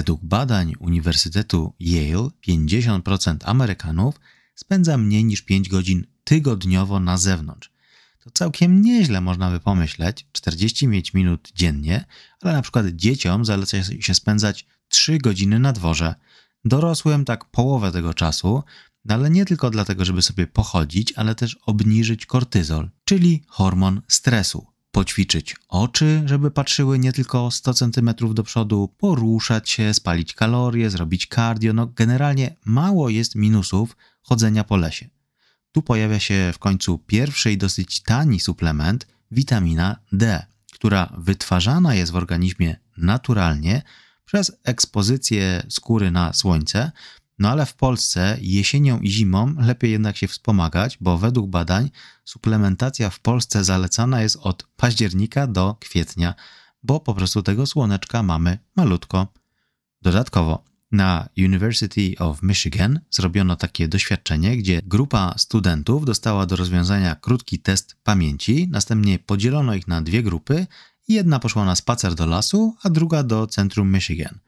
Według 0.00 0.24
badań 0.24 0.74
Uniwersytetu 0.78 1.74
Yale 1.80 2.30
50% 2.48 3.36
Amerykanów 3.44 4.20
spędza 4.54 4.98
mniej 4.98 5.24
niż 5.24 5.42
5 5.42 5.68
godzin 5.68 6.06
tygodniowo 6.24 7.00
na 7.00 7.16
zewnątrz. 7.16 7.70
To 8.24 8.30
całkiem 8.30 8.82
nieźle 8.82 9.20
można 9.20 9.50
by 9.50 9.60
pomyśleć, 9.60 10.26
45 10.32 11.14
minut 11.14 11.52
dziennie, 11.54 12.04
ale 12.40 12.52
na 12.52 12.62
przykład 12.62 12.86
dzieciom 12.86 13.44
zaleca 13.44 13.76
się 14.00 14.14
spędzać 14.14 14.66
3 14.88 15.18
godziny 15.18 15.58
na 15.58 15.72
dworze. 15.72 16.14
Dorosłym 16.64 17.24
tak 17.24 17.44
połowę 17.44 17.92
tego 17.92 18.14
czasu, 18.14 18.62
no 19.04 19.14
ale 19.14 19.30
nie 19.30 19.44
tylko 19.44 19.70
dlatego, 19.70 20.04
żeby 20.04 20.22
sobie 20.22 20.46
pochodzić, 20.46 21.12
ale 21.12 21.34
też 21.34 21.58
obniżyć 21.66 22.26
kortyzol, 22.26 22.90
czyli 23.04 23.42
hormon 23.48 24.02
stresu. 24.08 24.66
Poćwiczyć 24.90 25.56
oczy, 25.68 26.22
żeby 26.26 26.50
patrzyły 26.50 26.98
nie 26.98 27.12
tylko 27.12 27.50
100 27.50 27.74
cm 27.74 28.10
do 28.34 28.42
przodu, 28.42 28.94
poruszać 28.98 29.70
się, 29.70 29.94
spalić 29.94 30.34
kalorie, 30.34 30.90
zrobić 30.90 31.26
cardio. 31.26 31.72
No 31.72 31.86
generalnie 31.86 32.56
mało 32.64 33.08
jest 33.08 33.34
minusów 33.34 33.96
chodzenia 34.22 34.64
po 34.64 34.76
lesie. 34.76 35.08
Tu 35.72 35.82
pojawia 35.82 36.20
się 36.20 36.50
w 36.54 36.58
końcu 36.58 36.98
pierwszy 36.98 37.52
i 37.52 37.58
dosyć 37.58 38.02
tani 38.02 38.40
suplement 38.40 39.06
witamina 39.30 39.96
D, 40.12 40.46
która 40.72 41.12
wytwarzana 41.18 41.94
jest 41.94 42.12
w 42.12 42.16
organizmie 42.16 42.76
naturalnie 42.96 43.82
przez 44.24 44.52
ekspozycję 44.64 45.62
skóry 45.68 46.10
na 46.10 46.32
słońce, 46.32 46.92
no 47.40 47.48
ale 47.48 47.66
w 47.66 47.74
Polsce 47.74 48.38
jesienią 48.40 49.00
i 49.00 49.10
zimą 49.10 49.54
lepiej 49.58 49.90
jednak 49.90 50.16
się 50.16 50.28
wspomagać, 50.28 50.98
bo 51.00 51.18
według 51.18 51.50
badań 51.50 51.90
suplementacja 52.24 53.10
w 53.10 53.20
Polsce 53.20 53.64
zalecana 53.64 54.22
jest 54.22 54.36
od 54.36 54.66
października 54.76 55.46
do 55.46 55.76
kwietnia, 55.80 56.34
bo 56.82 57.00
po 57.00 57.14
prostu 57.14 57.42
tego 57.42 57.66
słoneczka 57.66 58.22
mamy 58.22 58.58
malutko. 58.76 59.26
Dodatkowo 60.02 60.64
na 60.92 61.28
University 61.38 62.14
of 62.18 62.42
Michigan 62.42 63.00
zrobiono 63.10 63.56
takie 63.56 63.88
doświadczenie, 63.88 64.56
gdzie 64.56 64.82
grupa 64.84 65.34
studentów 65.38 66.04
dostała 66.04 66.46
do 66.46 66.56
rozwiązania 66.56 67.14
krótki 67.14 67.58
test 67.58 67.96
pamięci, 68.04 68.68
następnie 68.70 69.18
podzielono 69.18 69.74
ich 69.74 69.88
na 69.88 70.02
dwie 70.02 70.22
grupy 70.22 70.66
jedna 71.08 71.38
poszła 71.38 71.64
na 71.64 71.76
spacer 71.76 72.14
do 72.14 72.26
lasu, 72.26 72.76
a 72.82 72.90
druga 72.90 73.22
do 73.22 73.46
centrum 73.46 73.92
Michigan. 73.92 74.38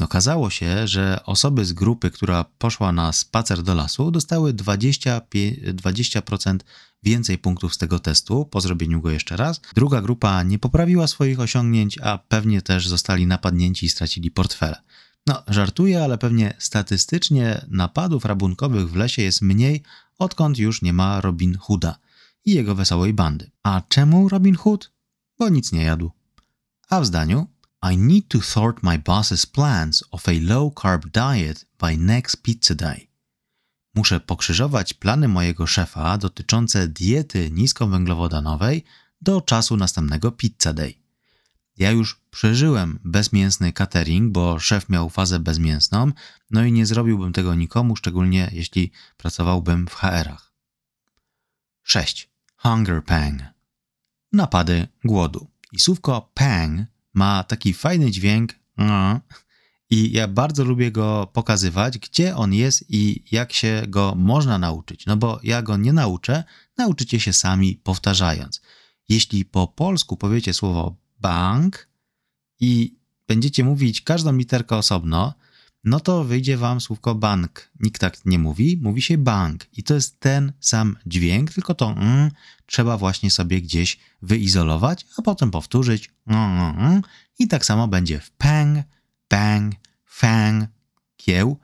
Okazało 0.00 0.50
się, 0.50 0.88
że 0.88 1.20
osoby 1.24 1.64
z 1.64 1.72
grupy, 1.72 2.10
która 2.10 2.44
poszła 2.44 2.92
na 2.92 3.12
spacer 3.12 3.62
do 3.62 3.74
lasu, 3.74 4.10
dostały 4.10 4.54
20%, 4.54 5.20
20% 5.74 6.58
więcej 7.02 7.38
punktów 7.38 7.74
z 7.74 7.78
tego 7.78 7.98
testu 7.98 8.44
po 8.44 8.60
zrobieniu 8.60 9.00
go 9.00 9.10
jeszcze 9.10 9.36
raz. 9.36 9.60
Druga 9.74 10.00
grupa 10.00 10.42
nie 10.42 10.58
poprawiła 10.58 11.06
swoich 11.06 11.40
osiągnięć, 11.40 11.98
a 11.98 12.18
pewnie 12.18 12.62
też 12.62 12.88
zostali 12.88 13.26
napadnięci 13.26 13.86
i 13.86 13.88
stracili 13.88 14.30
portfele. 14.30 14.82
No, 15.26 15.42
żartuję, 15.48 16.04
ale 16.04 16.18
pewnie 16.18 16.54
statystycznie 16.58 17.64
napadów 17.68 18.24
rabunkowych 18.24 18.90
w 18.90 18.96
lesie 18.96 19.22
jest 19.22 19.42
mniej, 19.42 19.82
odkąd 20.18 20.58
już 20.58 20.82
nie 20.82 20.92
ma 20.92 21.20
Robin 21.20 21.58
Hooda 21.58 21.98
i 22.44 22.54
jego 22.54 22.74
wesołej 22.74 23.14
bandy. 23.14 23.50
A 23.62 23.82
czemu 23.88 24.28
Robin 24.28 24.54
Hood? 24.54 24.92
Bo 25.38 25.48
nic 25.48 25.72
nie 25.72 25.82
jadł. 25.82 26.10
A 26.90 27.00
w 27.00 27.06
zdaniu 27.06 27.46
I 27.82 27.96
need 27.96 28.28
to 28.28 28.40
thwart 28.40 28.82
my 28.82 28.98
boss's 28.98 29.46
plans 29.46 30.04
of 30.10 30.28
a 30.28 30.40
low 30.40 30.70
carb 30.70 31.12
diet 31.12 31.66
by 31.78 31.98
next 31.98 32.42
pizza 32.42 32.74
day. 32.74 33.08
Muszę 33.94 34.20
pokrzyżować 34.20 34.94
plany 34.94 35.28
mojego 35.28 35.66
szefa 35.66 36.18
dotyczące 36.18 36.88
diety 36.88 37.50
niskowęglowodanowej 37.50 38.84
do 39.20 39.40
czasu 39.40 39.76
następnego 39.76 40.32
pizza 40.32 40.72
day. 40.72 40.94
Ja 41.76 41.90
już 41.90 42.20
przeżyłem 42.30 42.98
bezmięsny 43.04 43.72
catering, 43.72 44.32
bo 44.32 44.58
szef 44.58 44.88
miał 44.88 45.10
fazę 45.10 45.38
bezmięsną, 45.38 46.12
no 46.50 46.64
i 46.64 46.72
nie 46.72 46.86
zrobiłbym 46.86 47.32
tego 47.32 47.54
nikomu, 47.54 47.96
szczególnie 47.96 48.50
jeśli 48.52 48.92
pracowałbym 49.16 49.86
w 49.86 49.94
HR-ach. 49.94 50.52
6. 51.82 52.30
Hunger 52.56 53.04
pang. 53.04 53.42
Napady 54.32 54.88
głodu. 55.04 55.50
I 55.72 55.78
słówko 55.78 56.30
pang 56.34 56.80
ma 57.18 57.44
taki 57.44 57.74
fajny 57.74 58.10
dźwięk 58.10 58.54
i 59.90 60.12
ja 60.12 60.28
bardzo 60.28 60.64
lubię 60.64 60.90
go 60.92 61.30
pokazywać, 61.32 61.98
gdzie 61.98 62.36
on 62.36 62.54
jest 62.54 62.84
i 62.88 63.24
jak 63.32 63.52
się 63.52 63.82
go 63.88 64.14
można 64.16 64.58
nauczyć. 64.58 65.06
No 65.06 65.16
bo 65.16 65.40
ja 65.42 65.62
go 65.62 65.76
nie 65.76 65.92
nauczę, 65.92 66.44
nauczycie 66.76 67.20
się 67.20 67.32
sami 67.32 67.80
powtarzając. 67.84 68.60
Jeśli 69.08 69.44
po 69.44 69.66
polsku 69.66 70.16
powiecie 70.16 70.54
słowo 70.54 70.96
bank 71.20 71.88
i 72.60 72.98
będziecie 73.28 73.64
mówić 73.64 74.00
każdą 74.00 74.36
literkę 74.36 74.76
osobno, 74.76 75.34
no 75.84 76.00
to 76.00 76.24
wyjdzie 76.24 76.56
wam 76.56 76.80
słówko 76.80 77.14
bank. 77.14 77.70
Nikt 77.80 78.00
tak 78.00 78.24
nie 78.24 78.38
mówi, 78.38 78.78
mówi 78.82 79.02
się 79.02 79.18
bank. 79.18 79.66
I 79.72 79.82
to 79.82 79.94
jest 79.94 80.20
ten 80.20 80.52
sam 80.60 80.96
dźwięk, 81.06 81.52
tylko 81.52 81.74
to 81.74 81.90
mm, 81.90 82.30
trzeba 82.66 82.96
właśnie 82.96 83.30
sobie 83.30 83.62
gdzieś 83.62 83.98
wyizolować, 84.22 85.06
a 85.16 85.22
potem 85.22 85.50
powtórzyć 85.50 86.10
mm, 86.26 86.60
mm, 86.60 86.86
mm. 86.86 87.02
i 87.38 87.48
tak 87.48 87.64
samo 87.64 87.88
będzie 87.88 88.20
w 88.20 88.30
pang, 88.30 88.78
bang, 89.30 89.74
fang, 90.04 90.70
kieł. 91.16 91.58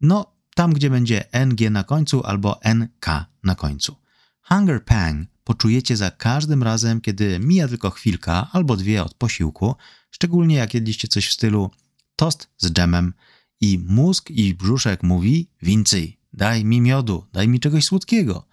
No, 0.00 0.34
tam 0.54 0.72
gdzie 0.72 0.90
będzie 0.90 1.24
ng 1.32 1.70
na 1.70 1.84
końcu 1.84 2.26
albo 2.26 2.62
nk 2.62 3.26
na 3.42 3.54
końcu. 3.54 3.96
Hunger 4.42 4.84
pang 4.84 5.28
poczujecie 5.44 5.96
za 5.96 6.10
każdym 6.10 6.62
razem, 6.62 7.00
kiedy 7.00 7.38
mija 7.38 7.68
tylko 7.68 7.90
chwilka 7.90 8.48
albo 8.52 8.76
dwie 8.76 9.02
od 9.02 9.14
posiłku, 9.14 9.74
szczególnie 10.10 10.56
jak 10.56 10.74
jedliście 10.74 11.08
coś 11.08 11.28
w 11.28 11.32
stylu 11.32 11.70
tost 12.16 12.48
z 12.58 12.72
dżemem 12.72 13.12
i 13.60 13.78
mózg 13.78 14.30
i 14.30 14.54
brzuszek 14.54 15.02
mówi 15.02 15.50
więcej, 15.62 16.18
daj 16.32 16.64
mi 16.64 16.80
miodu, 16.80 17.26
daj 17.32 17.48
mi 17.48 17.60
czegoś 17.60 17.84
słodkiego. 17.84 18.48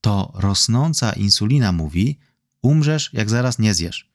To 0.00 0.32
rosnąca 0.34 1.12
insulina 1.12 1.72
mówi 1.72 2.18
umrzesz 2.62 3.10
jak 3.12 3.30
zaraz 3.30 3.58
nie 3.58 3.74
zjesz. 3.74 4.10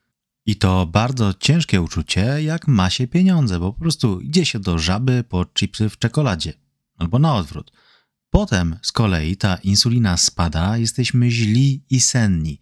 I 0.46 0.56
to 0.56 0.86
bardzo 0.86 1.34
ciężkie 1.34 1.82
uczucie, 1.82 2.44
jak 2.44 2.68
ma 2.68 2.89
się 2.89 3.08
pieniądze, 3.08 3.60
bo 3.60 3.74
po 3.74 3.80
prostu 3.80 4.22
idzie 4.22 4.46
się 4.46 4.60
do 4.60 4.77
żaby 4.80 5.24
po 5.30 5.46
chipsy 5.46 5.89
w 5.89 5.98
czekoladzie. 5.98 6.54
Albo 6.98 7.20
na 7.20 7.36
odwrót– 7.36 7.72
Potem 8.36 8.80
z 8.82 8.92
kolei 8.92 9.38
ta 9.38 9.56
insulina 9.56 10.18
spada, 10.18 10.77
jesteśmy 10.77 11.32
źli 11.32 11.84
i 11.89 12.01
senni. 12.01 12.62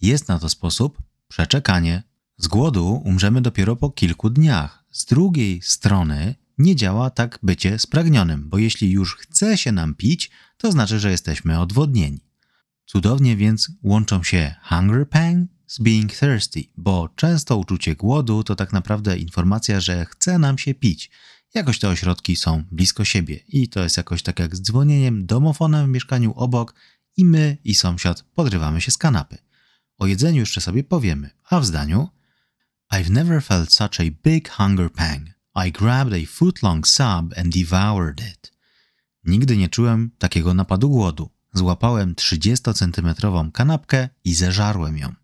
Jest 0.00 0.28
na 0.28 0.38
to 0.38 0.48
sposób 0.48 0.98
przeczekanie. 1.28 2.02
Z 2.36 2.48
głodu 2.48 3.02
umrzemy 3.04 3.40
dopiero 3.40 3.76
po 3.76 3.90
kilku 3.90 4.30
dniach. 4.30 4.84
Z 4.90 5.04
drugiej 5.04 5.62
strony 5.62 6.34
nie 6.60 6.76
działa 6.76 7.10
tak 7.10 7.38
bycie 7.42 7.78
spragnionym, 7.78 8.48
bo 8.48 8.58
jeśli 8.58 8.90
już 8.90 9.16
chce 9.16 9.58
się 9.58 9.72
nam 9.72 9.94
pić, 9.94 10.30
to 10.56 10.72
znaczy, 10.72 11.00
że 11.00 11.10
jesteśmy 11.10 11.60
odwodnieni. 11.60 12.20
Cudownie 12.86 13.36
więc 13.36 13.72
łączą 13.82 14.22
się 14.22 14.54
hunger 14.62 15.08
pang 15.08 15.50
z 15.66 15.78
being 15.78 16.12
thirsty, 16.12 16.64
bo 16.76 17.08
często 17.16 17.56
uczucie 17.56 17.96
głodu 17.96 18.44
to 18.44 18.56
tak 18.56 18.72
naprawdę 18.72 19.18
informacja, 19.18 19.80
że 19.80 20.06
chce 20.06 20.38
nam 20.38 20.58
się 20.58 20.74
pić. 20.74 21.10
Jakoś 21.54 21.78
te 21.78 21.88
ośrodki 21.88 22.36
są 22.36 22.64
blisko 22.70 23.04
siebie 23.04 23.40
i 23.48 23.68
to 23.68 23.82
jest 23.82 23.96
jakoś 23.96 24.22
tak 24.22 24.38
jak 24.38 24.56
z 24.56 24.62
dzwonieniem 24.62 25.26
domofonem 25.26 25.86
w 25.86 25.88
mieszkaniu 25.88 26.32
obok 26.32 26.74
i 27.16 27.24
my 27.24 27.56
i 27.64 27.74
sąsiad 27.74 28.22
podrywamy 28.34 28.80
się 28.80 28.90
z 28.90 28.98
kanapy. 28.98 29.38
O 29.98 30.06
jedzeniu 30.06 30.40
jeszcze 30.40 30.60
sobie 30.60 30.84
powiemy, 30.84 31.30
a 31.50 31.60
w 31.60 31.66
zdaniu 31.66 32.08
I've 32.92 33.10
never 33.10 33.42
felt 33.42 33.72
such 33.72 34.00
a 34.00 34.04
big 34.24 34.50
hunger 34.50 34.92
pang. 34.92 35.39
I 35.54 35.72
grabbed 35.72 36.14
a 36.14 36.26
foot-long 36.26 36.86
sub 36.86 37.34
and 37.36 37.52
devoured 37.52 38.20
it. 38.20 38.52
Nigdy 39.24 39.56
nie 39.56 39.68
czułem 39.68 40.10
takiego 40.18 40.54
napadu 40.54 40.90
głodu. 40.90 41.30
Złapałem 41.52 42.14
30-centymetrową 42.14 43.52
kanapkę 43.52 44.08
i 44.24 44.34
zeżarłem 44.34 44.98
ją. 44.98 45.14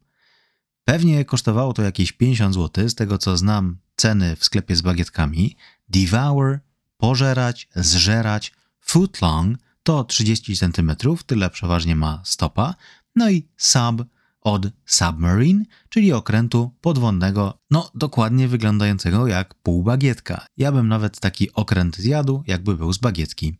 Pewnie 0.85 1.25
kosztowało 1.25 1.73
to 1.73 1.83
jakieś 1.83 2.13
50 2.13 2.55
zł, 2.55 2.89
z 2.89 2.95
tego 2.95 3.19
co 3.19 3.37
znam 3.37 3.79
ceny 3.97 4.37
w 4.37 4.45
sklepie 4.45 4.77
z 4.77 4.83
bagietkami, 4.83 5.57
devour, 5.89 6.61
pożerać, 6.97 7.69
zżerać, 7.77 8.53
footlong 8.81 9.59
to 9.83 10.05
30 10.05 10.57
cm, 10.57 10.93
tyle 11.27 11.51
przeważnie 11.51 11.97
ma 11.97 12.23
stopa, 12.25 12.75
no 13.17 13.31
i 13.31 13.49
sub 13.57 14.05
od 14.47 14.67
submarine, 14.85 15.65
czyli 15.89 16.13
okrętu 16.13 16.71
podwodnego, 16.81 17.59
no 17.71 17.91
dokładnie 17.95 18.49
wyglądającego 18.49 19.27
jak 19.27 19.55
pół 19.55 19.83
bagietka. 19.83 20.47
Ja 20.57 20.73
bym 20.73 20.89
nawet 20.89 21.21
taki 21.21 21.53
okręt 21.53 21.97
zjadł, 21.97 22.43
jakby 22.47 22.77
był 22.77 22.93
z 22.93 22.99
bagietki. 22.99 23.59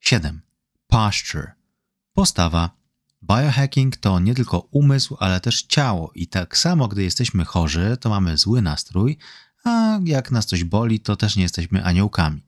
7. 0.00 0.40
Posture. 0.86 1.52
Postawa. 2.12 2.70
Biohacking 3.22 3.96
to 3.96 4.20
nie 4.20 4.34
tylko 4.34 4.58
umysł, 4.58 5.16
ale 5.20 5.40
też 5.40 5.62
ciało 5.62 6.12
i 6.14 6.26
tak 6.26 6.56
samo, 6.56 6.88
gdy 6.88 7.02
jesteśmy 7.02 7.44
chorzy, 7.44 7.96
to 8.00 8.10
mamy 8.10 8.36
zły 8.36 8.62
nastrój, 8.62 9.18
a 9.64 9.98
jak 10.04 10.30
nas 10.30 10.46
coś 10.46 10.64
boli, 10.64 11.00
to 11.00 11.16
też 11.16 11.36
nie 11.36 11.42
jesteśmy 11.42 11.84
aniołkami. 11.84 12.46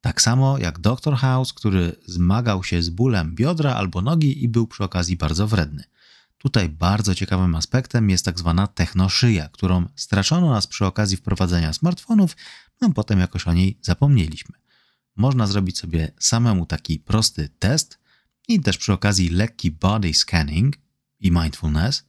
Tak 0.00 0.22
samo 0.22 0.58
jak 0.58 0.78
Dr. 0.78 1.14
House, 1.14 1.52
który 1.52 1.96
zmagał 2.06 2.64
się 2.64 2.82
z 2.82 2.90
bólem 2.90 3.34
biodra 3.34 3.74
albo 3.74 4.02
nogi 4.02 4.44
i 4.44 4.48
był 4.48 4.66
przy 4.66 4.84
okazji 4.84 5.16
bardzo 5.16 5.46
wredny. 5.46 5.84
Tutaj 6.38 6.68
bardzo 6.68 7.14
ciekawym 7.14 7.54
aspektem 7.54 8.10
jest 8.10 8.24
tak 8.24 8.38
zwana 8.38 8.66
technoszyja, 8.66 9.48
którą 9.48 9.86
straczono 9.96 10.50
nas 10.50 10.66
przy 10.66 10.86
okazji 10.86 11.16
wprowadzenia 11.16 11.72
smartfonów, 11.72 12.36
a 12.80 12.88
potem 12.88 13.20
jakoś 13.20 13.46
o 13.46 13.52
niej 13.52 13.78
zapomnieliśmy. 13.82 14.58
Można 15.16 15.46
zrobić 15.46 15.78
sobie 15.78 16.12
samemu 16.18 16.66
taki 16.66 16.98
prosty 16.98 17.48
test, 17.58 17.98
i 18.48 18.60
też 18.60 18.78
przy 18.78 18.92
okazji 18.92 19.28
lekki 19.28 19.70
body 19.70 20.14
scanning 20.14 20.78
i 21.20 21.30
mindfulness, 21.30 22.04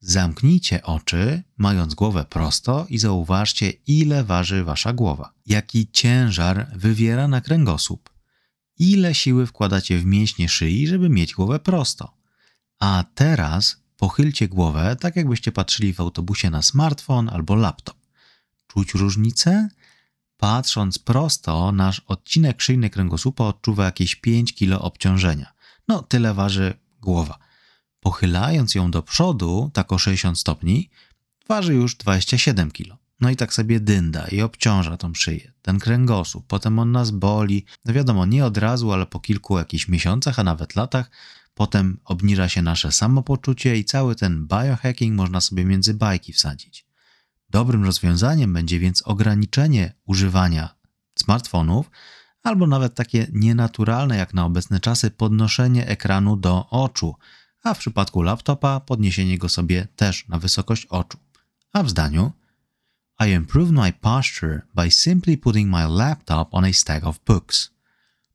zamknijcie 0.00 0.82
oczy, 0.82 1.42
mając 1.56 1.94
głowę 1.94 2.24
prosto 2.24 2.86
i 2.88 2.98
zauważcie, 2.98 3.70
ile 3.86 4.24
waży 4.24 4.64
wasza 4.64 4.92
głowa, 4.92 5.32
jaki 5.46 5.88
ciężar 5.92 6.70
wywiera 6.76 7.28
na 7.28 7.40
kręgosłup, 7.40 8.10
ile 8.78 9.14
siły 9.14 9.46
wkładacie 9.46 9.98
w 9.98 10.04
mięśnie 10.04 10.48
szyi, 10.48 10.86
żeby 10.86 11.08
mieć 11.08 11.34
głowę 11.34 11.58
prosto. 11.60 12.16
A 12.78 13.04
teraz 13.14 13.76
pochylcie 13.96 14.48
głowę, 14.48 14.96
tak 15.00 15.16
jakbyście 15.16 15.52
patrzyli 15.52 15.94
w 15.94 16.00
autobusie 16.00 16.50
na 16.50 16.62
smartfon 16.62 17.28
albo 17.28 17.54
laptop. 17.54 17.96
Czuć 18.66 18.94
różnicę? 18.94 19.68
Patrząc 20.36 20.98
prosto, 20.98 21.72
nasz 21.72 22.00
odcinek 22.00 22.62
szyjny 22.62 22.90
kręgosłupa 22.90 23.44
odczuwa 23.44 23.84
jakieś 23.84 24.14
5 24.16 24.54
kg 24.54 24.82
obciążenia. 24.82 25.52
No, 25.88 26.02
tyle 26.02 26.34
waży 26.34 26.74
głowa. 27.00 27.38
Pochylając 28.00 28.74
ją 28.74 28.90
do 28.90 29.02
przodu, 29.02 29.70
tak 29.72 29.92
o 29.92 29.98
60 29.98 30.38
stopni, 30.38 30.90
waży 31.48 31.74
już 31.74 31.96
27 31.96 32.70
kg. 32.70 32.96
No 33.20 33.30
i 33.30 33.36
tak 33.36 33.54
sobie 33.54 33.80
dynda 33.80 34.28
i 34.28 34.40
obciąża 34.40 34.96
tą 34.96 35.14
szyję, 35.14 35.52
ten 35.62 35.78
kręgosłup. 35.78 36.46
Potem 36.46 36.78
on 36.78 36.92
nas 36.92 37.10
boli. 37.10 37.64
No 37.84 37.94
wiadomo, 37.94 38.26
nie 38.26 38.44
od 38.44 38.58
razu, 38.58 38.92
ale 38.92 39.06
po 39.06 39.20
kilku 39.20 39.58
jakichś 39.58 39.88
miesiącach, 39.88 40.38
a 40.38 40.44
nawet 40.44 40.76
latach. 40.76 41.10
Potem 41.54 42.00
obniża 42.04 42.48
się 42.48 42.62
nasze 42.62 42.92
samopoczucie 42.92 43.76
i 43.76 43.84
cały 43.84 44.14
ten 44.14 44.46
biohacking 44.46 45.16
można 45.16 45.40
sobie 45.40 45.64
między 45.64 45.94
bajki 45.94 46.32
wsadzić. 46.32 46.86
Dobrym 47.50 47.84
rozwiązaniem 47.84 48.52
będzie 48.52 48.78
więc 48.78 49.02
ograniczenie 49.02 49.92
używania 50.06 50.74
smartfonów, 51.18 51.90
albo 52.42 52.66
nawet 52.66 52.94
takie 52.94 53.26
nienaturalne 53.32 54.16
jak 54.16 54.34
na 54.34 54.44
obecne 54.44 54.80
czasy 54.80 55.10
podnoszenie 55.10 55.86
ekranu 55.86 56.36
do 56.36 56.70
oczu, 56.70 57.14
a 57.62 57.74
w 57.74 57.78
przypadku 57.78 58.22
laptopa 58.22 58.80
podniesienie 58.80 59.38
go 59.38 59.48
sobie 59.48 59.88
też 59.96 60.28
na 60.28 60.38
wysokość 60.38 60.86
oczu. 60.86 61.18
A 61.72 61.82
w 61.82 61.90
zdaniu 61.90 62.32
I 63.20 63.30
improved 63.30 63.72
my 63.72 63.92
posture 63.92 64.60
by 64.74 64.90
simply 64.90 65.38
putting 65.38 65.70
my 65.70 65.88
laptop 65.88 66.48
on 66.54 66.64
a 66.64 66.72
stack 66.72 67.04
of 67.04 67.18
books. 67.24 67.73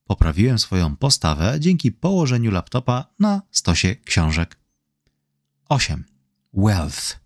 Poprawiłem 0.09 0.59
swoją 0.59 0.95
postawę 0.95 1.55
dzięki 1.59 1.91
położeniu 1.91 2.51
laptopa 2.51 3.05
na 3.19 3.41
stosie 3.51 3.95
książek. 3.95 4.57
8. 5.69 6.03
Wealth. 6.53 7.19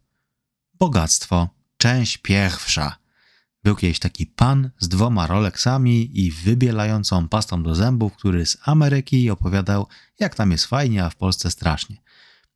Bogactwo. 0.79 1.49
Część 1.77 2.17
pierwsza. 2.17 2.97
Był 3.63 3.75
kiedyś 3.75 3.99
taki 3.99 4.25
pan 4.25 4.69
z 4.79 4.87
dwoma 4.87 5.27
Rolexami 5.27 6.19
i 6.25 6.31
wybielającą 6.31 7.29
pastą 7.29 7.63
do 7.63 7.75
zębów, 7.75 8.13
który 8.13 8.45
z 8.45 8.57
Ameryki 8.65 9.29
opowiadał, 9.29 9.87
jak 10.19 10.35
tam 10.35 10.51
jest 10.51 10.65
fajnie, 10.65 11.05
a 11.05 11.09
w 11.09 11.15
Polsce 11.15 11.51
strasznie. 11.51 11.97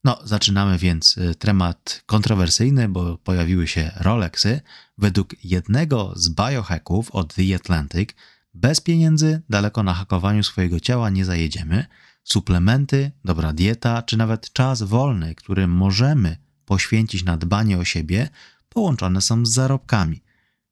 No, 0.03 0.19
zaczynamy 0.23 0.77
więc 0.77 1.17
y, 1.17 1.35
temat 1.35 2.03
kontrowersyjny, 2.05 2.89
bo 2.89 3.17
pojawiły 3.17 3.67
się 3.67 3.91
Rolexy. 3.95 4.61
Według 4.97 5.35
jednego 5.43 6.13
z 6.15 6.29
biohacków 6.29 7.11
od 7.11 7.33
The 7.33 7.55
Atlantic, 7.55 8.09
bez 8.57 8.81
pieniędzy 8.81 9.41
daleko 9.49 9.83
na 9.83 9.93
hakowaniu 9.93 10.43
swojego 10.43 10.79
ciała 10.79 11.09
nie 11.09 11.25
zajedziemy. 11.25 11.85
Suplementy, 12.23 13.11
dobra 13.25 13.53
dieta, 13.53 14.01
czy 14.01 14.17
nawet 14.17 14.53
czas 14.53 14.83
wolny, 14.83 15.35
który 15.35 15.67
możemy 15.67 16.37
poświęcić 16.65 17.23
na 17.23 17.37
dbanie 17.37 17.77
o 17.77 17.85
siebie, 17.85 18.29
połączone 18.69 19.21
są 19.21 19.45
z 19.45 19.53
zarobkami. 19.53 20.23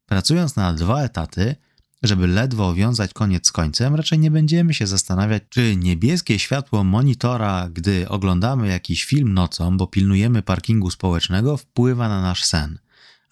Pracując 0.06 0.56
na 0.56 0.74
dwa 0.74 1.02
etaty, 1.02 1.56
żeby 2.04 2.28
ledwo 2.28 2.74
wiązać 2.74 3.14
koniec 3.14 3.48
z 3.48 3.52
końcem, 3.52 3.96
raczej 3.96 4.20
nie 4.20 4.32
będziemy 4.32 4.74
się 4.74 4.88
zastanawiać, 4.88 5.44
czy 5.50 5.76
niebieskie 5.76 6.40
światło 6.40 6.84
monitora, 6.84 7.70
gdy 7.74 8.10
oglądamy 8.10 8.68
jakiś 8.68 9.04
film 9.04 9.34
nocą, 9.34 9.78
bo 9.78 9.88
pilnujemy 9.88 10.42
parkingu 10.42 10.92
społecznego, 10.92 11.58
wpływa 11.58 12.10
na 12.10 12.22
nasz 12.22 12.44
sen. 12.44 12.80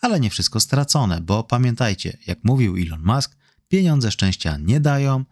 Ale 0.02 0.20
nie 0.20 0.30
wszystko 0.30 0.60
stracone, 0.60 1.22
bo 1.22 1.44
pamiętajcie, 1.44 2.18
jak 2.28 2.40
mówił 2.44 2.76
Elon 2.78 3.04
Musk, 3.04 3.36
pieniądze 3.74 4.12
szczęścia 4.12 4.58
nie 4.58 4.80
dają, 4.80 5.26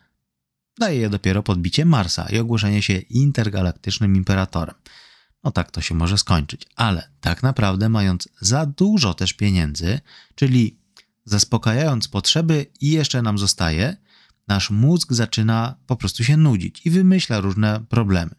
daje 0.80 1.00
je 1.00 1.10
dopiero 1.10 1.44
podbicie 1.44 1.86
Marsa 1.86 2.30
i 2.30 2.38
ogłoszenie 2.38 2.82
się 2.82 2.98
intergalaktycznym 2.98 4.16
imperatorem. 4.16 4.76
No 5.44 5.52
tak 5.52 5.72
to 5.72 5.82
się 5.82 5.96
może 5.96 6.18
skończyć, 6.18 6.66
ale 6.76 7.10
tak 7.20 7.44
naprawdę 7.44 7.90
mając 7.90 8.30
za 8.40 8.66
dużo 8.66 9.14
też 9.14 9.34
pieniędzy, 9.34 10.00
czyli 10.36 10.80
zaspokajając 11.26 12.08
potrzeby 12.08 12.66
i 12.80 12.92
jeszcze 12.92 13.22
nam 13.22 13.38
zostaje, 13.38 13.98
nasz 14.48 14.70
mózg 14.70 15.14
zaczyna 15.14 15.76
po 15.88 15.96
prostu 15.96 16.24
się 16.24 16.38
nudzić 16.38 16.86
i 16.86 16.90
wymyśla 16.90 17.40
różne 17.40 17.80
problemy. 17.90 18.32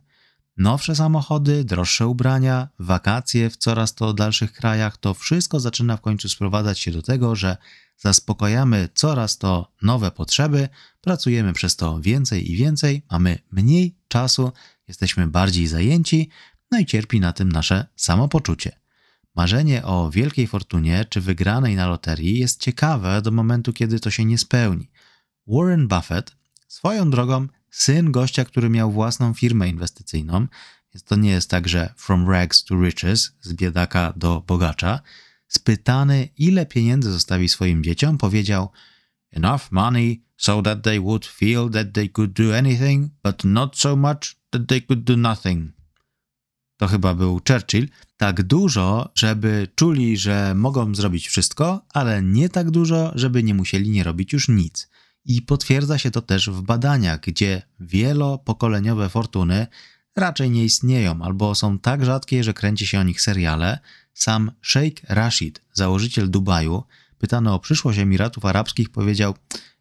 Nowsze 0.57 0.97
samochody, 0.97 1.65
droższe 1.65 2.07
ubrania, 2.07 2.69
wakacje 2.79 3.51
w 3.51 3.57
coraz 3.57 3.95
to 3.95 4.13
dalszych 4.13 4.53
krajach, 4.53 4.97
to 4.97 5.15
wszystko 5.15 5.61
zaczyna 5.61 5.97
w 5.97 6.01
końcu 6.01 6.29
sprowadzać 6.29 6.79
się 6.79 6.91
do 6.91 7.03
tego, 7.03 7.37
że 7.37 7.57
zaspokajamy 8.03 8.89
coraz 8.95 9.39
to 9.39 9.73
nowe 9.83 10.11
potrzeby, 10.11 10.69
pracujemy 11.01 11.53
przez 11.53 11.77
to 11.77 12.01
więcej 12.01 12.53
i 12.53 12.57
więcej, 12.57 13.03
mamy 13.11 13.39
mniej 13.53 13.97
czasu, 14.09 14.53
jesteśmy 14.89 15.27
bardziej 15.27 15.67
zajęci, 15.67 16.29
no 16.71 16.79
i 16.79 16.87
cierpi 16.87 17.21
na 17.21 17.33
tym 17.33 17.53
nasze 17.53 17.87
samopoczucie. 17.97 18.81
Marzenie 19.37 19.85
o 19.85 20.11
wielkiej 20.11 20.47
fortunie 20.47 21.05
czy 21.05 21.21
wygranej 21.21 21.77
na 21.77 21.89
loterii 21.89 22.39
jest 22.39 22.61
ciekawe 22.61 23.23
do 23.23 23.31
momentu, 23.31 23.73
kiedy 23.73 24.01
to 24.01 24.11
się 24.11 24.25
nie 24.25 24.39
spełni. 24.39 24.91
Warren 25.47 25.89
Buffett, 25.89 26.37
swoją 26.69 27.11
drogą 27.11 27.47
syn 27.71 28.13
gościa, 28.13 28.45
który 28.45 28.71
miał 28.71 28.93
własną 28.93 29.35
firmę 29.35 29.69
inwestycyjną, 29.69 30.47
więc 30.95 31.05
to 31.05 31.17
nie 31.17 31.31
jest 31.31 31.51
tak, 31.51 31.69
że 31.69 31.95
from 31.97 32.29
rags 32.29 32.65
to 32.65 32.75
riches, 32.75 33.33
z 33.41 33.53
biedaka 33.53 34.13
do 34.17 34.41
bogacza, 34.47 35.01
spytany, 35.55 36.29
ile 36.39 36.67
pieniędzy 36.67 37.13
zostawi 37.13 37.49
swoim 37.49 37.85
dzieciom, 37.85 38.19
powiedział: 38.19 38.71
Enough 39.31 39.63
money 39.71 40.25
so 40.37 40.63
that 40.63 40.83
they 40.83 41.01
would 41.01 41.27
feel 41.27 41.71
that 41.71 41.93
they 41.93 42.09
could 42.09 42.33
do 42.33 42.57
anything, 42.57 43.11
but 43.25 43.45
not 43.45 43.79
so 43.79 43.97
much 43.97 44.37
that 44.51 44.63
they 44.69 44.83
could 44.83 45.05
do 45.05 45.17
nothing 45.17 45.73
to 46.83 46.89
chyba 46.89 47.15
był 47.15 47.41
Churchill, 47.49 47.89
tak 48.17 48.43
dużo, 48.43 49.11
żeby 49.15 49.69
czuli, 49.75 50.17
że 50.17 50.55
mogą 50.55 50.95
zrobić 50.95 51.29
wszystko, 51.29 51.87
ale 51.95 52.23
nie 52.23 52.49
tak 52.49 52.71
dużo, 52.71 53.13
żeby 53.15 53.43
nie 53.43 53.55
musieli 53.55 53.91
nie 53.91 54.05
robić 54.05 54.33
już 54.33 54.49
nic. 54.49 54.89
I 55.25 55.43
potwierdza 55.43 55.99
się 55.99 56.11
to 56.11 56.23
też 56.23 56.51
w 56.51 56.63
badaniach, 56.63 57.21
gdzie 57.21 57.63
wielopokoleniowe 57.81 59.09
fortuny 59.09 59.67
raczej 60.17 60.51
nie 60.51 60.65
istnieją 60.65 61.23
albo 61.23 61.55
są 61.55 61.79
tak 61.79 62.05
rzadkie, 62.05 62.45
że 62.45 62.55
kręci 62.55 62.87
się 62.87 63.01
o 63.01 63.03
nich 63.03 63.21
seriale. 63.21 63.79
Sam 64.15 64.51
Sheikh 64.63 65.03
Rashid, 65.09 65.61
założyciel 65.73 66.31
Dubaju, 66.31 66.83
pytany 67.19 67.53
o 67.53 67.59
przyszłość 67.59 67.99
Emiratów 67.99 68.45
Arabskich, 68.45 68.91
powiedział: 68.91 69.35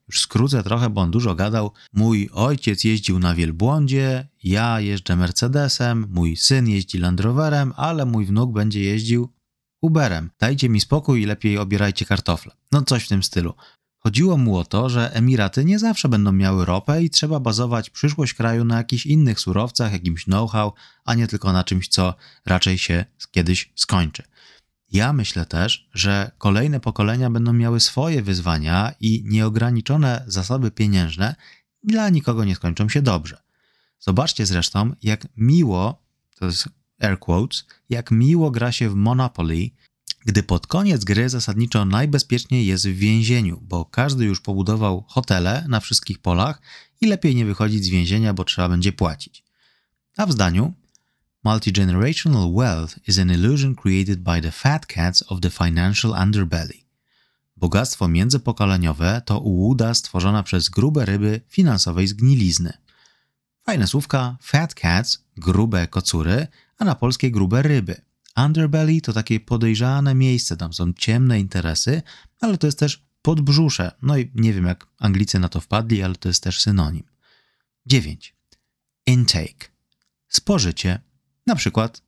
już 0.07 0.19
skrócę 0.19 0.63
trochę, 0.63 0.89
bo 0.89 1.01
on 1.01 1.11
dużo 1.11 1.35
gadał. 1.35 1.71
Mój 1.93 2.29
ojciec 2.33 2.83
jeździł 2.83 3.19
na 3.19 3.35
wielbłądzie, 3.35 4.27
ja 4.43 4.79
jeżdżę 4.79 5.15
Mercedesem, 5.15 6.07
mój 6.09 6.37
syn 6.37 6.67
jeździ 6.67 6.97
Land 6.97 7.19
Roverem, 7.19 7.73
ale 7.75 8.05
mój 8.05 8.25
wnuk 8.25 8.51
będzie 8.51 8.83
jeździł 8.83 9.33
Uberem. 9.81 10.29
Dajcie 10.39 10.69
mi 10.69 10.81
spokój 10.81 11.21
i 11.21 11.25
lepiej 11.25 11.57
obierajcie 11.57 12.05
kartofle. 12.05 12.51
No 12.71 12.81
coś 12.81 13.03
w 13.03 13.07
tym 13.07 13.23
stylu. 13.23 13.53
Chodziło 14.03 14.37
mu 14.37 14.57
o 14.57 14.65
to, 14.65 14.89
że 14.89 15.13
Emiraty 15.13 15.65
nie 15.65 15.79
zawsze 15.79 16.09
będą 16.09 16.31
miały 16.31 16.65
ropę 16.65 17.03
i 17.03 17.09
trzeba 17.09 17.39
bazować 17.39 17.89
przyszłość 17.89 18.33
kraju 18.33 18.65
na 18.65 18.77
jakichś 18.77 19.05
innych 19.05 19.39
surowcach, 19.39 19.91
jakimś 19.93 20.23
know-how, 20.23 20.73
a 21.05 21.15
nie 21.15 21.27
tylko 21.27 21.53
na 21.53 21.63
czymś, 21.63 21.87
co 21.87 22.13
raczej 22.45 22.77
się 22.77 23.05
kiedyś 23.31 23.71
skończy. 23.75 24.23
Ja 24.91 25.13
myślę 25.13 25.45
też, 25.45 25.89
że 25.93 26.31
kolejne 26.37 26.79
pokolenia 26.79 27.29
będą 27.29 27.53
miały 27.53 27.79
swoje 27.79 28.21
wyzwania 28.21 28.93
i 28.99 29.23
nieograniczone 29.25 30.23
zasoby 30.27 30.71
pieniężne 30.71 31.35
dla 31.83 32.09
nikogo 32.09 32.45
nie 32.45 32.55
skończą 32.55 32.89
się 32.89 33.01
dobrze. 33.01 33.41
Zobaczcie 33.99 34.45
zresztą, 34.45 34.95
jak 35.03 35.27
miło, 35.37 36.03
to 36.39 36.45
jest 36.45 36.69
air 36.99 37.19
quotes, 37.19 37.65
jak 37.89 38.11
miło 38.11 38.51
gra 38.51 38.71
się 38.71 38.89
w 38.89 38.95
Monopoly, 38.95 39.69
gdy 40.25 40.43
pod 40.43 40.67
koniec 40.67 41.03
gry 41.03 41.29
zasadniczo 41.29 41.85
najbezpieczniej 41.85 42.65
jest 42.65 42.87
w 42.87 42.97
więzieniu, 42.97 43.59
bo 43.61 43.85
każdy 43.85 44.25
już 44.25 44.41
pobudował 44.41 45.05
hotele 45.07 45.65
na 45.69 45.79
wszystkich 45.79 46.19
polach 46.19 46.61
i 47.01 47.07
lepiej 47.07 47.35
nie 47.35 47.45
wychodzić 47.45 47.85
z 47.85 47.89
więzienia, 47.89 48.33
bo 48.33 48.43
trzeba 48.43 48.69
będzie 48.69 48.91
płacić. 48.93 49.43
A 50.17 50.25
w 50.25 50.31
zdaniu 50.31 50.73
Multigenerational 51.43 52.53
wealth 52.53 52.99
is 53.07 53.19
an 53.19 53.31
illusion 53.31 53.75
created 53.75 54.23
by 54.23 54.41
the 54.41 54.51
fat 54.51 54.85
cats 54.85 55.23
of 55.27 55.39
the 55.41 55.49
financial 55.49 56.11
underbelly. 56.11 56.81
Bogactwo 57.57 58.07
międzypokoleniowe 58.07 59.21
to 59.25 59.39
ułuda 59.39 59.93
stworzona 59.93 60.43
przez 60.43 60.69
grube 60.69 61.05
ryby 61.05 61.41
finansowej 61.47 62.07
zgnilizny. 62.07 62.73
Fajne 63.63 63.87
słówka 63.87 64.37
fat 64.41 64.73
cats, 64.73 65.23
grube 65.37 65.87
kocury, 65.87 66.47
a 66.77 66.85
na 66.85 66.95
polskie 66.95 67.31
grube 67.31 67.61
ryby. 67.61 68.01
Underbelly 68.37 69.01
to 69.01 69.13
takie 69.13 69.39
podejrzane 69.39 70.15
miejsce, 70.15 70.57
tam 70.57 70.73
są 70.73 70.93
ciemne 70.93 71.39
interesy, 71.39 72.01
ale 72.41 72.57
to 72.57 72.67
jest 72.67 72.79
też 72.79 73.03
podbrzusze. 73.21 73.91
No 74.01 74.17
i 74.17 74.31
nie 74.35 74.53
wiem 74.53 74.65
jak 74.65 74.87
Anglicy 74.99 75.39
na 75.39 75.49
to 75.49 75.59
wpadli, 75.59 76.03
ale 76.03 76.15
to 76.15 76.27
jest 76.27 76.43
też 76.43 76.61
synonim. 76.61 77.03
9. 77.85 78.35
Intake 79.07 79.65
spożycie, 80.27 80.99
na 81.47 81.55
przykład 81.55 82.01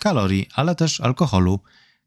kalorii, 0.00 0.48
ale 0.54 0.74
też 0.74 1.00
alkoholu. 1.00 1.60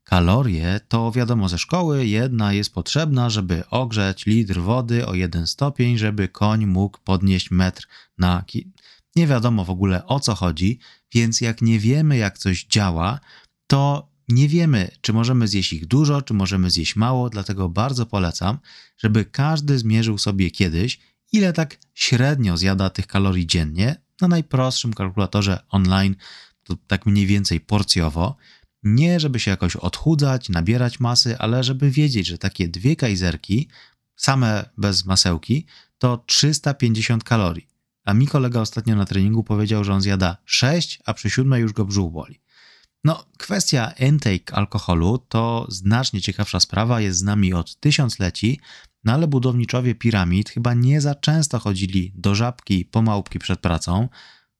Kalorie 0.04 0.80
to 0.88 1.12
wiadomo 1.12 1.50
ze 1.50 1.58
szkoły, 1.58 2.06
jedna 2.06 2.54
jest 2.54 2.74
potrzebna, 2.74 3.30
żeby 3.30 3.64
ogrzeć 3.70 4.26
litr 4.26 4.60
wody 4.60 5.06
o 5.08 5.14
jeden 5.14 5.48
stopień, 5.48 5.98
żeby 5.98 6.28
koń 6.28 6.66
mógł 6.66 6.98
podnieść 7.04 7.52
metr 7.52 7.88
na 8.18 8.44
ki- 8.44 8.72
nie 9.16 9.28
wiadomo 9.28 9.66
w 9.66 9.70
ogóle 9.70 10.06
o 10.06 10.20
co 10.20 10.36
chodzi, 10.36 10.80
więc 11.14 11.42
jak 11.42 11.62
nie 11.62 11.80
wiemy, 11.80 12.18
jak 12.18 12.38
coś 12.38 12.66
działa, 12.66 13.20
to 13.68 14.10
nie 14.30 14.48
wiemy, 14.48 14.92
czy 15.02 15.14
możemy 15.14 15.48
zjeść 15.48 15.74
ich 15.74 15.86
dużo, 15.86 16.22
czy 16.22 16.34
możemy 16.34 16.70
zjeść 16.70 16.96
mało, 16.96 17.30
dlatego 17.30 17.70
bardzo 17.70 18.06
polecam, 18.06 18.60
żeby 18.98 19.26
każdy 19.26 19.78
zmierzył 19.78 20.18
sobie 20.18 20.52
kiedyś, 20.52 21.00
ile 21.32 21.54
tak 21.54 21.78
średnio 21.94 22.58
zjada 22.58 22.90
tych 22.90 23.08
kalorii 23.08 23.48
dziennie 23.48 23.96
na 24.22 24.28
najprostszym 24.28 24.94
kalkulatorze 24.94 25.60
online, 25.70 26.16
to 26.64 26.76
tak 26.88 27.06
mniej 27.06 27.26
więcej 27.26 27.60
porcjowo. 27.60 28.36
Nie, 28.84 29.20
żeby 29.20 29.40
się 29.40 29.52
jakoś 29.52 29.76
odchudzać, 29.76 30.50
nabierać 30.50 31.00
masy, 31.00 31.38
ale 31.38 31.64
żeby 31.64 31.92
wiedzieć, 31.92 32.28
że 32.28 32.38
takie 32.38 32.68
dwie 32.68 32.96
kajzerki, 32.96 33.70
same 34.16 34.70
bez 34.78 35.06
masełki, 35.06 35.66
to 35.98 36.18
350 36.18 37.24
kalorii. 37.24 37.68
A 38.06 38.14
mi 38.14 38.28
kolega 38.28 38.62
ostatnio 38.62 38.96
na 38.96 39.06
treningu 39.06 39.44
powiedział, 39.44 39.84
że 39.84 39.94
on 39.94 40.02
zjada 40.02 40.38
6, 40.46 41.00
a 41.06 41.14
przy 41.14 41.30
siódmej 41.30 41.62
już 41.62 41.74
go 41.74 41.86
brzuch 41.86 42.12
boli. 42.12 42.40
No, 43.06 43.26
kwestia 43.38 43.94
intake 44.00 44.56
alkoholu 44.56 45.18
to 45.18 45.66
znacznie 45.70 46.22
ciekawsza 46.22 46.60
sprawa, 46.60 47.02
jest 47.02 47.20
z 47.20 47.24
nami 47.24 47.54
od 47.54 47.76
tysiącleci, 47.76 48.60
no 49.04 49.14
ale 49.14 49.28
budowniczowie 49.28 49.96
piramid 49.96 50.50
chyba 50.50 50.74
nie 50.74 51.02
za 51.02 51.16
często 51.16 51.60
chodzili 51.60 52.12
do 52.16 52.36
żabki 52.36 52.86
po 52.86 53.02
małpki 53.02 53.40
przed 53.40 53.60
pracą. 53.60 54.10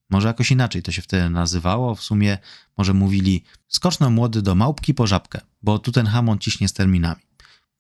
Może 0.10 0.28
jakoś 0.28 0.52
inaczej 0.52 0.84
to 0.84 0.92
się 0.92 1.02
wtedy 1.02 1.30
nazywało. 1.30 1.96
W 1.96 2.04
sumie 2.04 2.38
może 2.78 2.94
mówili 2.94 3.44
skoczno 3.68 4.10
młody 4.10 4.42
do 4.42 4.56
małpki 4.56 4.94
po 4.94 5.08
żabkę, 5.08 5.42
bo 5.62 5.80
tu 5.80 5.92
ten 5.92 6.06
hamon 6.06 6.40
ciśnie 6.40 6.68
z 6.68 6.74
terminami. 6.74 7.22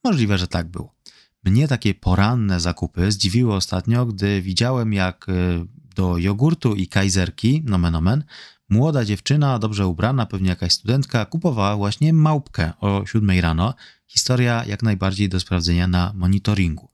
Możliwe, 0.03 0.37
że 0.37 0.47
tak 0.47 0.67
było. 0.67 0.95
Mnie 1.43 1.67
takie 1.67 1.93
poranne 1.93 2.59
zakupy 2.59 3.11
zdziwiły 3.11 3.53
ostatnio, 3.53 4.05
gdy 4.05 4.41
widziałem, 4.41 4.93
jak 4.93 5.29
y, 5.29 5.65
do 5.95 6.17
jogurtu 6.17 6.75
i 6.75 6.87
kajzerki, 6.87 7.63
nomen 7.65 7.95
omen, 7.95 8.23
młoda 8.69 9.05
dziewczyna, 9.05 9.59
dobrze 9.59 9.87
ubrana, 9.87 10.25
pewnie 10.25 10.49
jakaś 10.49 10.73
studentka, 10.73 11.25
kupowała 11.25 11.75
właśnie 11.75 12.13
małpkę 12.13 12.73
o 12.79 13.05
7 13.05 13.39
rano. 13.39 13.73
Historia 14.07 14.65
jak 14.65 14.83
najbardziej 14.83 15.29
do 15.29 15.39
sprawdzenia 15.39 15.87
na 15.87 16.13
monitoringu. 16.15 16.89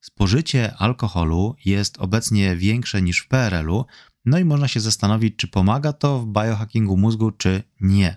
Spożycie 0.00 0.74
alkoholu 0.74 1.56
jest 1.64 1.98
obecnie 1.98 2.56
większe 2.56 3.02
niż 3.02 3.20
w 3.20 3.28
PRL-u, 3.28 3.84
no 4.24 4.38
i 4.38 4.44
można 4.44 4.68
się 4.68 4.80
zastanowić, 4.80 5.36
czy 5.36 5.48
pomaga 5.48 5.92
to 5.92 6.20
w 6.20 6.26
biohackingu 6.26 6.96
mózgu, 6.96 7.30
czy 7.30 7.62
nie. 7.80 8.16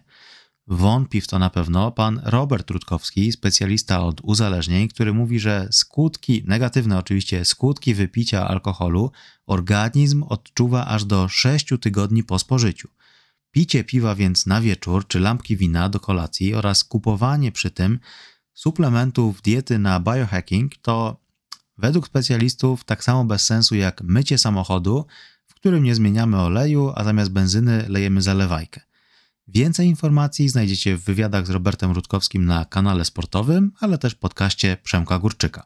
Wątpi 0.67 1.21
w 1.21 1.27
to 1.27 1.39
na 1.39 1.49
pewno 1.49 1.91
pan 1.91 2.21
Robert 2.23 2.71
Rutkowski, 2.71 3.31
specjalista 3.31 4.01
od 4.01 4.21
uzależnień, 4.21 4.87
który 4.87 5.13
mówi, 5.13 5.39
że 5.39 5.67
skutki, 5.71 6.43
negatywne 6.47 6.97
oczywiście 6.97 7.45
skutki 7.45 7.93
wypicia 7.93 8.47
alkoholu, 8.47 9.11
organizm 9.45 10.23
odczuwa 10.23 10.85
aż 10.85 11.05
do 11.05 11.27
6 11.27 11.67
tygodni 11.81 12.23
po 12.23 12.39
spożyciu. 12.39 12.89
Picie 13.51 13.83
piwa 13.83 14.15
więc 14.15 14.45
na 14.45 14.61
wieczór 14.61 15.07
czy 15.07 15.19
lampki 15.19 15.57
wina 15.57 15.89
do 15.89 15.99
kolacji 15.99 16.53
oraz 16.55 16.83
kupowanie 16.83 17.51
przy 17.51 17.71
tym 17.71 17.99
suplementów 18.53 19.41
diety 19.41 19.79
na 19.79 19.99
biohacking 19.99 20.77
to 20.77 21.17
według 21.77 22.07
specjalistów 22.07 22.83
tak 22.83 23.03
samo 23.03 23.25
bez 23.25 23.45
sensu 23.45 23.75
jak 23.75 24.01
mycie 24.01 24.37
samochodu, 24.37 25.05
w 25.45 25.53
którym 25.53 25.83
nie 25.83 25.95
zmieniamy 25.95 26.37
oleju, 26.37 26.91
a 26.95 27.03
zamiast 27.03 27.31
benzyny 27.31 27.85
lejemy 27.87 28.21
zalewajkę. 28.21 28.81
Więcej 29.47 29.87
informacji 29.87 30.49
znajdziecie 30.49 30.97
w 30.97 31.03
wywiadach 31.03 31.47
z 31.47 31.49
Robertem 31.49 31.91
Rutkowskim 31.91 32.45
na 32.45 32.65
kanale 32.65 33.05
sportowym, 33.05 33.71
ale 33.79 33.97
też 33.97 34.15
podcaście 34.15 34.77
Przemka 34.83 35.19
Górczyka. 35.19 35.63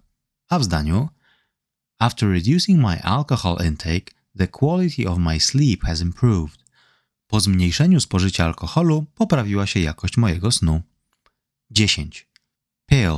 A 0.49 0.59
w 0.59 0.63
zdaniu 0.63 1.09
After 1.99 2.29
reducing 2.29 2.81
my 2.81 3.03
alcohol 3.03 3.57
intake, 3.65 4.11
the 4.37 4.47
quality 4.47 5.07
of 5.07 5.17
my 5.17 5.39
sleep 5.39 5.83
has 5.83 6.01
improved. 6.01 6.62
Po 7.33 7.39
zmniejszeniu 7.39 7.99
spożycia 7.99 8.45
alkoholu 8.45 9.05
poprawiła 9.15 9.65
się 9.65 9.79
jakość 9.79 10.17
mojego 10.17 10.51
snu. 10.51 10.81
10. 11.71 12.27
Pill. 12.85 13.17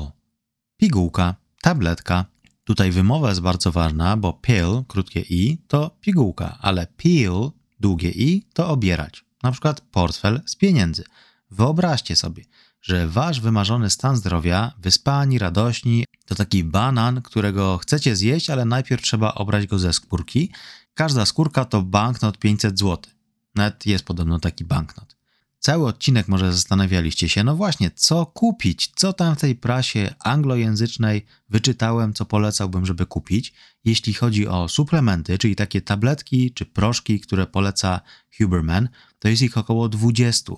Pigułka, 0.77 1.35
tabletka. 1.61 2.25
Tutaj 2.63 2.91
wymowa 2.91 3.29
jest 3.29 3.41
bardzo 3.41 3.71
ważna, 3.71 4.17
bo 4.17 4.33
pill, 4.33 4.83
krótkie 4.87 5.19
i, 5.19 5.57
to 5.67 5.97
pigułka, 6.01 6.57
ale 6.61 6.87
pill, 6.97 7.51
długie 7.79 8.11
i, 8.11 8.43
to 8.53 8.69
obierać. 8.69 9.25
Na 9.43 9.51
przykład 9.51 9.81
portfel 9.81 10.41
z 10.45 10.55
pieniędzy. 10.55 11.03
Wyobraźcie 11.51 12.15
sobie, 12.15 12.43
że 12.81 13.07
wasz 13.07 13.41
wymarzony 13.41 13.89
stan 13.89 14.15
zdrowia, 14.17 14.73
wyspani, 14.77 15.39
radośni, 15.39 16.05
to 16.25 16.35
taki 16.35 16.63
banan, 16.63 17.21
którego 17.21 17.77
chcecie 17.77 18.15
zjeść, 18.15 18.49
ale 18.49 18.65
najpierw 18.65 19.01
trzeba 19.01 19.33
obrać 19.33 19.67
go 19.67 19.79
ze 19.79 19.93
skórki. 19.93 20.51
Każda 20.93 21.25
skórka 21.25 21.65
to 21.65 21.81
banknot 21.81 22.37
500 22.37 22.79
zł. 22.79 23.14
Nawet 23.55 23.85
jest 23.85 24.05
podobno 24.05 24.39
taki 24.39 24.65
banknot. 24.65 25.15
Cały 25.59 25.87
odcinek 25.87 26.27
może 26.27 26.53
zastanawialiście 26.53 27.29
się, 27.29 27.43
no 27.43 27.55
właśnie, 27.55 27.91
co 27.91 28.25
kupić, 28.25 28.91
co 28.95 29.13
tam 29.13 29.35
w 29.35 29.39
tej 29.39 29.55
prasie 29.55 30.13
anglojęzycznej 30.19 31.25
wyczytałem, 31.49 32.13
co 32.13 32.25
polecałbym, 32.25 32.85
żeby 32.85 33.05
kupić, 33.05 33.53
jeśli 33.85 34.13
chodzi 34.13 34.47
o 34.47 34.69
suplementy, 34.69 35.37
czyli 35.37 35.55
takie 35.55 35.81
tabletki 35.81 36.51
czy 36.51 36.65
proszki, 36.65 37.19
które 37.19 37.47
poleca 37.47 38.01
Huberman, 38.37 38.89
to 39.19 39.27
jest 39.27 39.41
ich 39.41 39.57
około 39.57 39.89
20. 39.89 40.53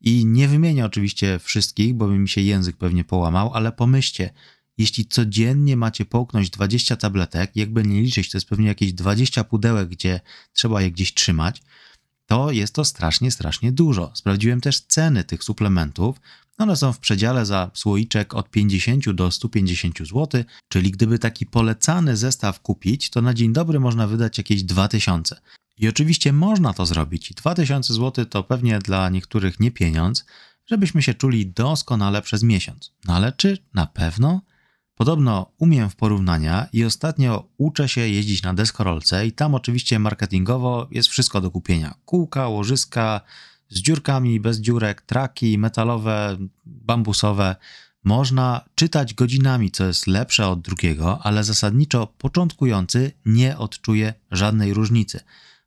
I 0.00 0.26
nie 0.26 0.48
wymienię 0.48 0.84
oczywiście 0.84 1.38
wszystkich, 1.38 1.94
bo 1.94 2.06
by 2.08 2.18
mi 2.18 2.28
się 2.28 2.40
język 2.40 2.76
pewnie 2.76 3.04
połamał, 3.04 3.54
ale 3.54 3.72
pomyślcie, 3.72 4.30
jeśli 4.78 5.06
codziennie 5.06 5.76
macie 5.76 6.04
połknąć 6.04 6.50
20 6.50 6.96
tabletek, 6.96 7.56
jakby 7.56 7.82
nie 7.82 8.00
liczyć, 8.00 8.30
to 8.30 8.38
jest 8.38 8.48
pewnie 8.48 8.66
jakieś 8.66 8.92
20 8.92 9.44
pudełek, 9.44 9.88
gdzie 9.88 10.20
trzeba 10.52 10.82
je 10.82 10.90
gdzieś 10.90 11.14
trzymać, 11.14 11.62
to 12.30 12.50
jest 12.50 12.74
to 12.74 12.84
strasznie, 12.84 13.30
strasznie 13.30 13.72
dużo. 13.72 14.10
Sprawdziłem 14.14 14.60
też 14.60 14.80
ceny 14.80 15.24
tych 15.24 15.44
suplementów. 15.44 16.20
One 16.58 16.76
są 16.76 16.92
w 16.92 16.98
przedziale 16.98 17.46
za 17.46 17.70
słoiczek 17.74 18.34
od 18.34 18.50
50 18.50 19.10
do 19.10 19.30
150 19.30 19.98
zł, 19.98 20.44
czyli 20.68 20.90
gdyby 20.90 21.18
taki 21.18 21.46
polecany 21.46 22.16
zestaw 22.16 22.60
kupić, 22.60 23.10
to 23.10 23.22
na 23.22 23.34
dzień 23.34 23.52
dobry 23.52 23.80
można 23.80 24.06
wydać 24.06 24.38
jakieś 24.38 24.62
2000. 24.62 25.40
I 25.78 25.88
oczywiście 25.88 26.32
można 26.32 26.72
to 26.72 26.86
zrobić. 26.86 27.34
2000 27.34 27.94
zł 27.94 28.24
to 28.24 28.42
pewnie 28.42 28.78
dla 28.78 29.08
niektórych 29.08 29.60
nie 29.60 29.70
pieniądz, 29.70 30.24
żebyśmy 30.66 31.02
się 31.02 31.14
czuli 31.14 31.46
doskonale 31.46 32.22
przez 32.22 32.42
miesiąc. 32.42 32.92
No 33.04 33.14
ale 33.14 33.32
czy 33.32 33.58
na 33.74 33.86
pewno? 33.86 34.40
Podobno 35.00 35.52
umiem 35.58 35.90
w 35.90 35.96
porównania 35.96 36.66
i 36.72 36.84
ostatnio 36.84 37.48
uczę 37.58 37.88
się 37.88 38.00
jeździć 38.00 38.42
na 38.42 38.54
deskorolce 38.54 39.26
i 39.26 39.32
tam 39.32 39.54
oczywiście 39.54 39.98
marketingowo 39.98 40.88
jest 40.90 41.08
wszystko 41.08 41.40
do 41.40 41.50
kupienia. 41.50 41.94
Kółka, 42.04 42.48
łożyska 42.48 43.20
z 43.68 43.78
dziurkami, 43.78 44.40
bez 44.40 44.60
dziurek, 44.60 45.02
traki 45.02 45.58
metalowe, 45.58 46.36
bambusowe. 46.66 47.56
Można 48.04 48.64
czytać 48.74 49.14
godzinami, 49.14 49.70
co 49.70 49.84
jest 49.84 50.06
lepsze 50.06 50.48
od 50.48 50.60
drugiego, 50.60 51.18
ale 51.22 51.44
zasadniczo 51.44 52.06
początkujący 52.06 53.12
nie 53.26 53.58
odczuje 53.58 54.14
żadnej 54.30 54.74
różnicy, 54.74 55.20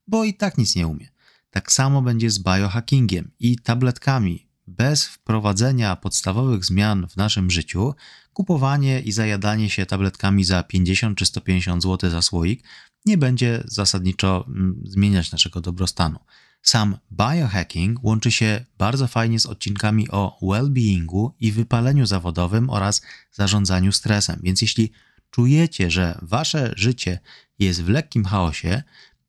bo 0.08 0.24
i 0.24 0.34
tak 0.34 0.58
nic 0.58 0.76
nie 0.76 0.88
umie. 0.88 1.08
Tak 1.52 1.72
samo 1.72 2.02
będzie 2.02 2.30
z 2.30 2.40
biohackingiem 2.40 3.32
i 3.40 3.60
tabletkami. 3.60 4.48
Bez 4.68 5.06
wprowadzenia 5.06 5.96
podstawowych 5.96 6.66
zmian 6.66 7.08
w 7.08 7.18
naszym 7.18 7.52
życiu 7.52 7.94
kupowanie 8.34 9.00
i 9.00 9.12
zajadanie 9.12 9.70
się 9.70 9.86
tabletkami 9.86 10.44
za 10.44 10.64
50 10.64 11.18
czy 11.18 11.26
150 11.26 11.84
zł 11.84 12.10
za 12.10 12.22
słoik 12.22 12.64
nie 13.06 13.18
będzie 13.18 13.64
zasadniczo 13.66 14.46
mm, 14.48 14.82
zmieniać 14.86 15.32
naszego 15.32 15.62
dobrostanu. 15.62 16.20
Sam 16.62 16.98
biohacking 17.12 18.04
łączy 18.04 18.32
się 18.32 18.66
bardzo 18.78 19.08
fajnie 19.08 19.40
z 19.40 19.46
odcinkami 19.46 20.10
o 20.10 20.40
well-beingu 20.42 21.30
i 21.40 21.52
wypaleniu 21.52 22.06
zawodowym 22.06 22.70
oraz 22.70 23.02
zarządzaniu 23.32 23.92
stresem. 23.92 24.40
Więc 24.44 24.62
jeśli 24.62 24.92
czujecie, 25.30 25.92
że 25.92 26.20
wasze 26.22 26.74
życie 26.76 27.20
jest 27.60 27.84
w 27.84 27.90
lekkim 27.90 28.26
chaosie 28.26 28.84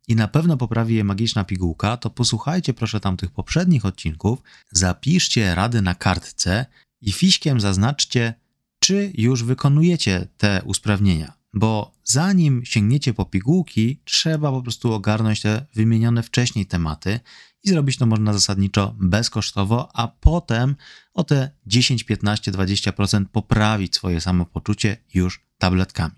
i 0.09 0.17
na 0.17 0.29
pewno 0.29 0.57
poprawi 0.57 0.95
je 0.95 1.05
magiczna 1.05 1.45
pigułka, 1.45 1.97
to 1.97 2.11
posłuchajcie 2.11 2.75
proszę 2.75 3.01
tamtych 3.01 3.31
poprzednich 3.31 3.85
odcinków, 3.85 4.43
zapiszcie 4.71 5.55
rady 5.55 5.83
na 5.83 5.95
kartce 5.95 6.67
i 7.01 7.13
fiśkiem 7.13 7.61
zaznaczcie 7.61 8.35
czy 8.79 9.13
już 9.15 9.43
wykonujecie 9.43 10.29
te 10.37 10.63
usprawnienia, 10.65 11.33
bo 11.53 11.95
zanim 12.05 12.65
sięgniecie 12.65 13.15
po 13.15 13.25
pigułki, 13.25 14.01
trzeba 14.05 14.51
po 14.51 14.63
prostu 14.63 14.93
ogarnąć 14.93 15.41
te 15.41 15.67
wymienione 15.75 16.23
wcześniej 16.23 16.67
tematy 16.67 17.21
i 17.63 17.69
zrobić 17.69 17.97
to 17.97 18.07
można 18.07 18.33
zasadniczo 18.33 18.95
bezkosztowo, 18.99 19.89
a 19.95 20.09
potem 20.09 20.77
o 21.15 21.25
te 21.25 21.51
10, 21.67 22.05
15, 22.05 22.53
20% 22.53 23.25
poprawić 23.25 23.95
swoje 23.95 24.21
samopoczucie 24.21 24.97
już 25.15 25.41
tabletkami. 25.59 26.15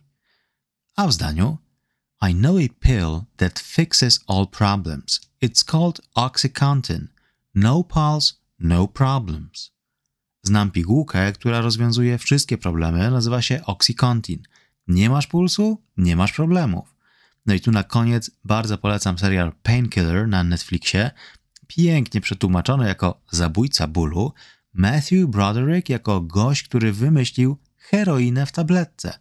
A 0.96 1.06
w 1.06 1.12
zdaniu 1.12 1.58
I 2.22 2.34
know 2.34 2.58
a 2.58 2.68
pill 2.80 3.24
that 3.36 3.58
fixes 3.58 4.20
all 4.26 4.46
problems. 4.46 5.20
It's 5.42 5.64
called 5.64 6.00
OxyContin. 6.14 7.08
No 7.54 7.84
pulse, 7.84 8.34
no 8.58 8.88
problems. 8.88 9.70
Znam 10.42 10.70
pigułkę, 10.70 11.32
która 11.32 11.60
rozwiązuje 11.60 12.18
wszystkie 12.18 12.58
problemy, 12.58 13.10
nazywa 13.10 13.42
się 13.42 13.64
OxyContin. 13.64 14.42
Nie 14.88 15.10
masz 15.10 15.26
pulsu? 15.26 15.82
Nie 15.96 16.16
masz 16.16 16.32
problemów. 16.32 16.94
No 17.46 17.54
i 17.54 17.60
tu 17.60 17.70
na 17.70 17.84
koniec 17.84 18.30
bardzo 18.44 18.78
polecam 18.78 19.18
serial 19.18 19.52
Painkiller 19.62 20.28
na 20.28 20.44
Netflixie. 20.44 21.10
Pięknie 21.66 22.20
przetłumaczony 22.20 22.88
jako 22.88 23.20
zabójca 23.30 23.86
bólu. 23.86 24.32
Matthew 24.72 25.26
Broderick 25.26 25.88
jako 25.88 26.20
gość, 26.20 26.62
który 26.62 26.92
wymyślił 26.92 27.56
heroinę 27.76 28.46
w 28.46 28.52
tabletce. 28.52 29.18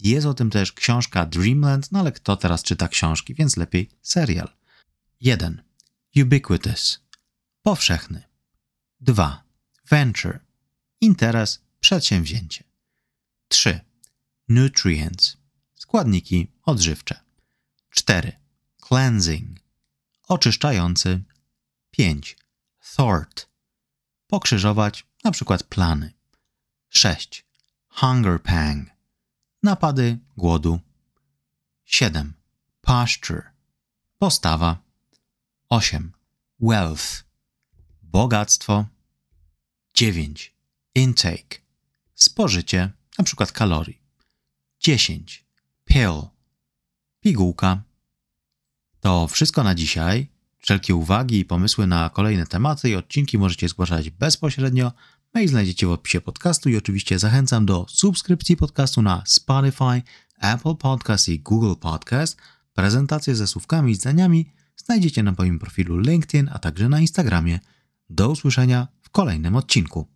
Jest 0.00 0.26
o 0.26 0.34
tym 0.34 0.50
też 0.50 0.72
książka 0.72 1.26
Dreamland, 1.26 1.92
no 1.92 1.98
ale 1.98 2.12
kto 2.12 2.36
teraz 2.36 2.62
czyta 2.62 2.88
książki, 2.88 3.34
więc 3.34 3.56
lepiej 3.56 3.90
serial. 4.02 4.48
1. 5.20 5.62
Ubiquitous. 6.16 7.00
Powszechny. 7.62 8.22
2. 9.00 9.44
Venture. 9.90 10.38
Interes, 11.00 11.60
przedsięwzięcie. 11.80 12.64
3. 13.48 13.80
Nutrients. 14.48 15.36
Składniki 15.74 16.52
odżywcze. 16.62 17.20
4. 17.90 18.32
Cleansing. 18.88 19.58
Oczyszczający. 20.28 21.22
5. 21.90 22.36
Thought. 22.96 23.50
Pokrzyżować, 24.26 25.06
na 25.24 25.30
przykład 25.30 25.62
plany. 25.62 26.12
6. 26.88 27.44
Hunger 27.88 28.42
pang. 28.42 28.99
Napady 29.62 30.18
głodu. 30.36 30.80
7. 31.84 32.32
Posture. 32.80 33.42
Postawa. 34.18 34.82
8. 35.68 36.12
Wealth. 36.60 37.24
Bogactwo. 38.02 38.86
9. 39.94 40.54
Intake. 40.94 41.60
Spożycie, 42.14 42.90
przykład 43.24 43.52
kalorii. 43.52 44.02
10. 44.78 45.44
Pill. 45.84 46.22
Pigułka. 47.20 47.82
To 49.00 49.28
wszystko 49.28 49.62
na 49.64 49.74
dzisiaj. 49.74 50.28
Wszelkie 50.58 50.94
uwagi 50.94 51.38
i 51.38 51.44
pomysły 51.44 51.86
na 51.86 52.10
kolejne 52.10 52.46
tematy 52.46 52.90
i 52.90 52.96
odcinki 52.96 53.38
możecie 53.38 53.68
zgłaszać 53.68 54.10
bezpośrednio. 54.10 54.92
Mail 55.34 55.48
znajdziecie 55.48 55.86
w 55.86 55.90
opisie 55.90 56.20
podcastu 56.20 56.68
i 56.68 56.76
oczywiście 56.76 57.18
zachęcam 57.18 57.66
do 57.66 57.86
subskrypcji 57.88 58.56
podcastu 58.56 59.02
na 59.02 59.22
Spotify, 59.26 60.02
Apple 60.40 60.74
Podcast 60.74 61.28
i 61.28 61.40
Google 61.40 61.74
Podcast. 61.80 62.36
Prezentacje 62.74 63.34
ze 63.34 63.46
słówkami 63.46 63.92
i 63.92 63.94
zdaniami 63.94 64.52
znajdziecie 64.76 65.22
na 65.22 65.34
moim 65.38 65.58
profilu 65.58 65.98
LinkedIn, 65.98 66.50
a 66.52 66.58
także 66.58 66.88
na 66.88 67.00
Instagramie. 67.00 67.60
Do 68.08 68.30
usłyszenia 68.30 68.88
w 69.02 69.10
kolejnym 69.10 69.56
odcinku. 69.56 70.08